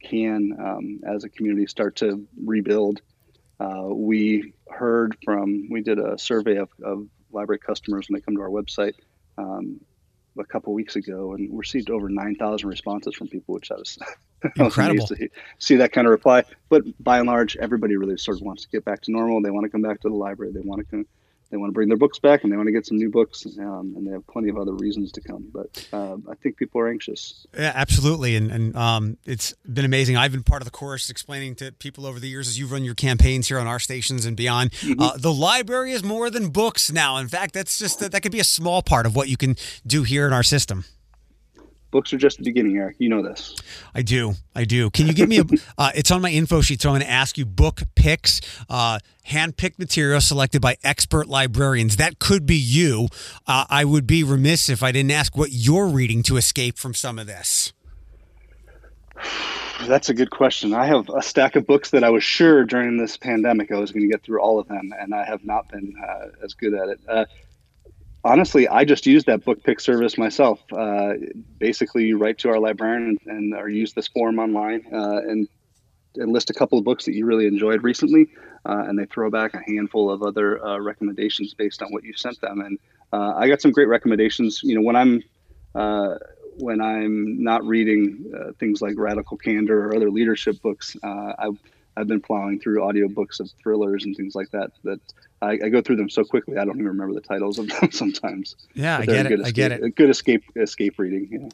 can, 0.02 0.56
um, 0.60 1.00
as 1.06 1.24
a 1.24 1.28
community, 1.28 1.66
start 1.66 1.96
to 1.96 2.26
rebuild. 2.44 3.00
Uh, 3.60 3.88
we 3.88 4.52
heard 4.70 5.16
from, 5.24 5.68
we 5.68 5.82
did 5.82 5.98
a 5.98 6.16
survey 6.16 6.56
of, 6.56 6.68
of, 6.82 7.06
library 7.30 7.58
customers 7.58 8.08
when 8.08 8.14
they 8.14 8.22
come 8.22 8.34
to 8.34 8.40
our 8.40 8.48
website 8.48 8.94
um, 9.36 9.78
a 10.38 10.44
couple 10.44 10.72
weeks 10.72 10.96
ago 10.96 11.34
and 11.34 11.56
received 11.56 11.90
over 11.90 12.08
9,000 12.08 12.68
responses 12.68 13.14
from 13.14 13.28
people, 13.28 13.54
which 13.54 13.70
I 13.70 13.76
was 13.76 13.98
incredible 14.56 15.06
to 15.06 15.28
see 15.58 15.76
that 15.76 15.92
kind 15.92 16.06
of 16.06 16.10
reply. 16.10 16.44
But 16.68 16.84
by 17.02 17.18
and 17.18 17.26
large, 17.26 17.56
everybody 17.56 17.96
really 17.96 18.16
sort 18.16 18.38
of 18.38 18.42
wants 18.42 18.62
to 18.62 18.68
get 18.68 18.84
back 18.84 19.02
to 19.02 19.12
normal. 19.12 19.42
They 19.42 19.50
want 19.50 19.64
to 19.64 19.70
come 19.70 19.82
back 19.82 20.00
to 20.02 20.08
the 20.08 20.14
library. 20.14 20.52
They 20.52 20.60
want 20.60 20.80
to 20.80 20.86
come, 20.86 21.06
they 21.50 21.56
want 21.56 21.70
to 21.70 21.74
bring 21.74 21.88
their 21.88 21.96
books 21.96 22.18
back 22.18 22.42
and 22.42 22.52
they 22.52 22.56
want 22.56 22.66
to 22.66 22.72
get 22.72 22.86
some 22.86 22.96
new 22.96 23.10
books 23.10 23.46
um, 23.58 23.94
and 23.96 24.06
they 24.06 24.12
have 24.12 24.26
plenty 24.26 24.48
of 24.48 24.56
other 24.56 24.72
reasons 24.74 25.12
to 25.12 25.20
come 25.20 25.44
but 25.52 25.88
uh, 25.92 26.16
i 26.30 26.34
think 26.42 26.56
people 26.56 26.80
are 26.80 26.88
anxious. 26.88 27.46
Yeah 27.56 27.72
absolutely 27.74 28.36
and, 28.36 28.50
and 28.50 28.76
um, 28.76 29.18
it's 29.24 29.54
been 29.72 29.84
amazing. 29.84 30.16
I've 30.16 30.32
been 30.32 30.42
part 30.42 30.62
of 30.62 30.66
the 30.66 30.72
course 30.72 31.10
explaining 31.10 31.54
to 31.56 31.72
people 31.72 32.06
over 32.06 32.18
the 32.18 32.28
years 32.28 32.48
as 32.48 32.58
you've 32.58 32.72
run 32.72 32.84
your 32.84 32.94
campaigns 32.94 33.48
here 33.48 33.58
on 33.58 33.66
our 33.66 33.78
stations 33.78 34.24
and 34.24 34.36
beyond. 34.36 34.72
Mm-hmm. 34.72 35.00
uh, 35.00 35.16
the 35.16 35.32
library 35.32 35.92
is 35.92 36.02
more 36.02 36.30
than 36.30 36.48
books 36.50 36.90
now. 36.90 37.16
In 37.18 37.28
fact 37.28 37.54
that's 37.54 37.78
just 37.78 38.00
that, 38.00 38.12
that 38.12 38.22
could 38.22 38.32
be 38.32 38.40
a 38.40 38.44
small 38.44 38.82
part 38.82 39.06
of 39.06 39.14
what 39.14 39.28
you 39.28 39.36
can 39.36 39.56
do 39.86 40.02
here 40.02 40.26
in 40.26 40.32
our 40.32 40.42
system 40.42 40.84
books 41.90 42.12
are 42.12 42.18
just 42.18 42.38
the 42.38 42.44
beginning, 42.44 42.76
Eric. 42.76 42.96
You 42.98 43.08
know 43.08 43.22
this. 43.22 43.54
I 43.94 44.02
do. 44.02 44.34
I 44.54 44.64
do. 44.64 44.90
Can 44.90 45.06
you 45.06 45.14
give 45.14 45.28
me 45.28 45.38
a? 45.38 45.44
Uh, 45.76 45.90
it's 45.94 46.10
on 46.10 46.20
my 46.20 46.30
info 46.30 46.60
sheet, 46.60 46.82
so 46.82 46.88
I'm 46.88 46.94
going 46.94 47.02
to 47.02 47.10
ask 47.10 47.38
you 47.38 47.46
book 47.46 47.82
picks, 47.94 48.40
uh, 48.68 48.98
hand-picked 49.24 49.78
material 49.78 50.20
selected 50.20 50.60
by 50.60 50.76
expert 50.82 51.28
librarians. 51.28 51.96
That 51.96 52.18
could 52.18 52.46
be 52.46 52.56
you. 52.56 53.08
Uh, 53.46 53.64
I 53.68 53.84
would 53.84 54.06
be 54.06 54.24
remiss 54.24 54.68
if 54.68 54.82
I 54.82 54.90
didn't 54.90 55.12
ask 55.12 55.36
what 55.36 55.50
you're 55.52 55.86
reading 55.86 56.22
to 56.24 56.36
escape 56.36 56.78
from 56.78 56.94
some 56.94 57.18
of 57.18 57.26
this. 57.26 57.72
That's 59.86 60.08
a 60.08 60.14
good 60.14 60.30
question. 60.30 60.74
I 60.74 60.86
have 60.86 61.08
a 61.10 61.22
stack 61.22 61.54
of 61.54 61.66
books 61.66 61.90
that 61.90 62.02
I 62.02 62.10
was 62.10 62.24
sure 62.24 62.64
during 62.64 62.96
this 62.96 63.16
pandemic 63.16 63.70
I 63.70 63.78
was 63.78 63.92
going 63.92 64.02
to 64.02 64.12
get 64.12 64.22
through 64.22 64.40
all 64.40 64.58
of 64.58 64.66
them, 64.66 64.92
and 64.98 65.14
I 65.14 65.24
have 65.24 65.44
not 65.44 65.68
been 65.68 65.94
uh, 66.02 66.26
as 66.42 66.54
good 66.54 66.74
at 66.74 66.88
it. 66.88 67.00
Honestly, 68.24 68.66
I 68.66 68.84
just 68.84 69.06
use 69.06 69.24
that 69.24 69.44
book 69.44 69.62
pick 69.62 69.80
service 69.80 70.18
myself. 70.18 70.60
Uh, 70.72 71.14
basically, 71.58 72.04
you 72.04 72.18
write 72.18 72.38
to 72.38 72.48
our 72.48 72.58
librarian 72.58 73.16
and, 73.26 73.36
and 73.36 73.54
or 73.54 73.68
use 73.68 73.92
this 73.92 74.08
form 74.08 74.38
online 74.38 74.84
uh, 74.92 75.18
and 75.18 75.48
and 76.16 76.32
list 76.32 76.50
a 76.50 76.54
couple 76.54 76.78
of 76.78 76.84
books 76.84 77.04
that 77.04 77.14
you 77.14 77.26
really 77.26 77.46
enjoyed 77.46 77.84
recently, 77.84 78.28
uh, 78.66 78.84
and 78.88 78.98
they 78.98 79.06
throw 79.06 79.30
back 79.30 79.54
a 79.54 79.62
handful 79.70 80.10
of 80.10 80.22
other 80.22 80.64
uh, 80.66 80.78
recommendations 80.78 81.54
based 81.54 81.80
on 81.80 81.92
what 81.92 82.02
you 82.02 82.12
sent 82.14 82.40
them. 82.40 82.60
And 82.60 82.78
uh, 83.12 83.34
I 83.36 83.46
got 83.46 83.60
some 83.60 83.70
great 83.70 83.88
recommendations. 83.88 84.60
You 84.64 84.74
know, 84.74 84.82
when 84.82 84.96
I'm 84.96 85.22
uh, 85.76 86.16
when 86.56 86.80
I'm 86.80 87.40
not 87.40 87.64
reading 87.64 88.32
things 88.58 88.82
like 88.82 88.94
Radical 88.96 89.36
Candor 89.36 89.86
or 89.86 89.94
other 89.94 90.10
leadership 90.10 90.60
books, 90.60 90.96
I've 91.04 91.58
I've 91.98 92.06
been 92.06 92.20
plowing 92.20 92.60
through 92.60 92.80
audiobooks 92.80 93.40
of 93.40 93.50
thrillers 93.60 94.04
and 94.04 94.16
things 94.16 94.34
like 94.34 94.50
that 94.52 94.70
that 94.84 95.00
I, 95.42 95.58
I, 95.64 95.68
go 95.68 95.82
through 95.82 95.96
them 95.96 96.08
so 96.08 96.24
quickly 96.24 96.56
I 96.56 96.64
don't 96.64 96.76
even 96.76 96.86
remember 96.86 97.14
the 97.14 97.20
titles 97.20 97.58
of 97.58 97.68
them 97.68 97.90
sometimes. 97.90 98.54
Yeah, 98.74 98.98
I 98.98 99.06
get 99.06 99.26
it. 99.26 99.32
Escape, 99.32 99.46
I 99.46 99.50
get 99.50 99.72
it. 99.72 99.94
Good 99.96 100.10
escape 100.10 100.44
escape 100.54 100.94
reading. 100.98 101.28
Yeah. 101.30 101.48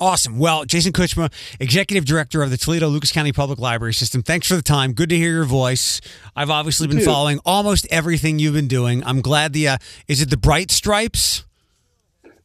Awesome. 0.00 0.38
Well, 0.38 0.64
Jason 0.64 0.92
Kucsma, 0.92 1.32
Executive 1.60 2.04
Director 2.04 2.42
of 2.42 2.50
the 2.50 2.56
Toledo 2.56 2.88
Lucas 2.88 3.12
County 3.12 3.32
Public 3.32 3.58
Library 3.58 3.94
System, 3.94 4.22
thanks 4.22 4.48
for 4.48 4.56
the 4.56 4.62
time. 4.62 4.92
Good 4.94 5.10
to 5.10 5.16
hear 5.16 5.32
your 5.32 5.44
voice. 5.44 6.00
I've 6.34 6.50
obviously 6.50 6.88
been 6.88 7.00
following 7.00 7.40
almost 7.44 7.86
everything 7.90 8.38
you've 8.38 8.54
been 8.54 8.68
doing. 8.68 9.04
I'm 9.04 9.20
glad 9.20 9.52
the, 9.52 9.68
uh, 9.68 9.78
is 10.08 10.22
it 10.22 10.30
the 10.30 10.36
Bright 10.36 10.70
Stripes? 10.70 11.44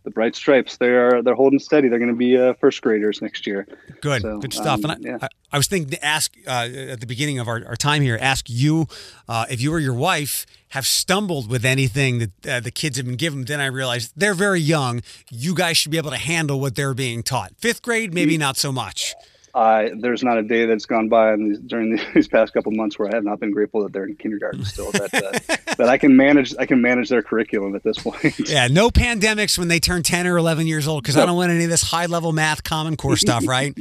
The 0.08 0.12
Bright 0.12 0.36
Stripes. 0.36 0.78
They're 0.78 1.22
they're 1.22 1.36
holding 1.36 1.60
steady. 1.60 1.89
They're 1.89 2.00
going 2.00 2.12
to 2.12 2.15
be 2.15 2.38
uh, 2.38 2.54
first 2.54 2.82
graders 2.82 3.22
next 3.22 3.46
year. 3.46 3.67
Good, 4.02 4.22
so, 4.22 4.39
good 4.39 4.54
stuff. 4.54 4.84
Um, 4.86 4.91
and 4.91 5.06
I, 5.06 5.10
yeah. 5.10 5.17
I, 5.22 5.28
I, 5.52 5.58
was 5.58 5.67
thinking 5.67 5.89
to 5.91 6.04
ask 6.04 6.34
uh, 6.48 6.70
at 6.91 7.02
the 7.02 7.06
beginning 7.06 7.39
of 7.39 7.50
our, 7.50 7.62
our 7.67 7.76
time 7.76 8.02
here, 8.02 8.17
ask 8.20 8.50
you 8.50 8.88
uh, 9.28 9.46
if 9.50 9.62
you 9.62 9.74
or 9.74 9.80
your 9.80 9.93
wife 9.93 10.46
have 10.70 10.88
stumbled 10.88 11.50
with 11.50 11.65
anything 11.65 12.20
that 12.20 12.48
uh, 12.48 12.60
the 12.62 12.72
kids 12.72 12.96
have 12.96 13.06
been 13.06 13.17
given. 13.17 13.43
Then 13.43 13.60
I 13.60 13.65
realized 13.65 14.13
they're 14.15 14.34
very 14.34 14.62
young. 14.62 15.02
You 15.30 15.54
guys 15.54 15.76
should 15.76 15.91
be 15.91 15.98
able 15.98 16.12
to 16.12 16.17
handle 16.17 16.62
what 16.62 16.76
they're 16.76 16.93
being 16.93 17.22
taught. 17.22 17.52
Fifth 17.58 17.82
grade, 17.82 18.13
maybe 18.13 18.38
not 18.38 18.56
so 18.56 18.72
much. 18.72 19.13
Uh, 19.58 19.89
there's 19.98 20.22
not 20.22 20.38
a 20.38 20.43
day 20.43 20.67
that's 20.67 20.86
gone 20.86 21.10
by 21.10 21.36
these, 21.36 21.58
during 21.58 22.00
these 22.13 22.28
past 22.28 22.54
couple 22.54 22.72
months 22.72 23.00
where 23.00 23.12
I 23.12 23.15
have 23.15 23.24
not 23.24 23.39
been 23.39 23.50
grateful 23.50 23.82
that 23.82 23.91
they're 23.91 24.06
in 24.06 24.15
kindergarten 24.15 24.63
still. 24.63 24.91
that 24.91 25.12
uh, 25.12 25.56
that 25.78 25.89
I 25.89 25.98
can 25.98 26.15
manage 26.15 26.54
I 26.60 26.67
can 26.67 26.80
manage 26.80 27.10
their 27.10 27.24
curriculum 27.24 27.76
at 27.76 27.82
this 27.82 27.98
point. 27.98 28.38
yeah, 28.48 28.67
no 28.67 28.91
pandemics 28.91 29.58
when 29.58 29.67
they 29.67 29.80
turn 29.80 30.04
ten 30.04 30.28
or 30.28 30.38
eleven 30.38 30.67
years 30.67 30.88
old 30.88 31.02
because 31.02 31.15
nope. 31.15 31.24
I 31.24 31.26
don't 31.26 31.38
want 31.38 31.52
any 31.52 31.63
of 31.63 31.72
this 31.72 31.82
high 31.82 32.06
level 32.06 32.34
math, 32.34 32.63
Common 32.63 32.98
Core 32.98 33.17
stuff, 33.17 33.48
right? 33.48 33.76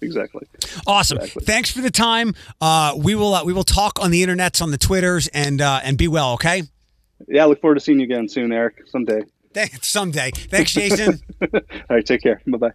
exactly. 0.00 0.46
Awesome. 0.86 1.18
Exactly. 1.18 1.44
Thanks 1.44 1.72
for 1.72 1.80
the 1.80 1.90
time. 1.90 2.32
Uh, 2.60 2.94
we 2.96 3.16
will 3.16 3.34
uh, 3.34 3.42
we 3.42 3.52
will 3.52 3.64
talk 3.64 3.98
on 4.00 4.12
the 4.12 4.24
internets, 4.24 4.62
on 4.62 4.70
the 4.70 4.78
twitters, 4.78 5.26
and 5.26 5.60
uh, 5.60 5.80
and 5.82 5.98
be 5.98 6.06
well. 6.06 6.34
Okay. 6.34 6.62
Yeah, 7.26 7.42
I 7.42 7.46
look 7.46 7.60
forward 7.60 7.74
to 7.74 7.80
seeing 7.80 7.98
you 7.98 8.04
again 8.04 8.28
soon, 8.28 8.52
Eric. 8.52 8.84
Someday. 8.86 9.22
Someday. 9.82 10.30
Thanks, 10.30 10.72
Jason. 10.72 11.20
All 11.40 11.60
right. 11.90 12.06
Take 12.06 12.22
care. 12.22 12.40
Bye 12.46 12.58
bye. 12.58 12.72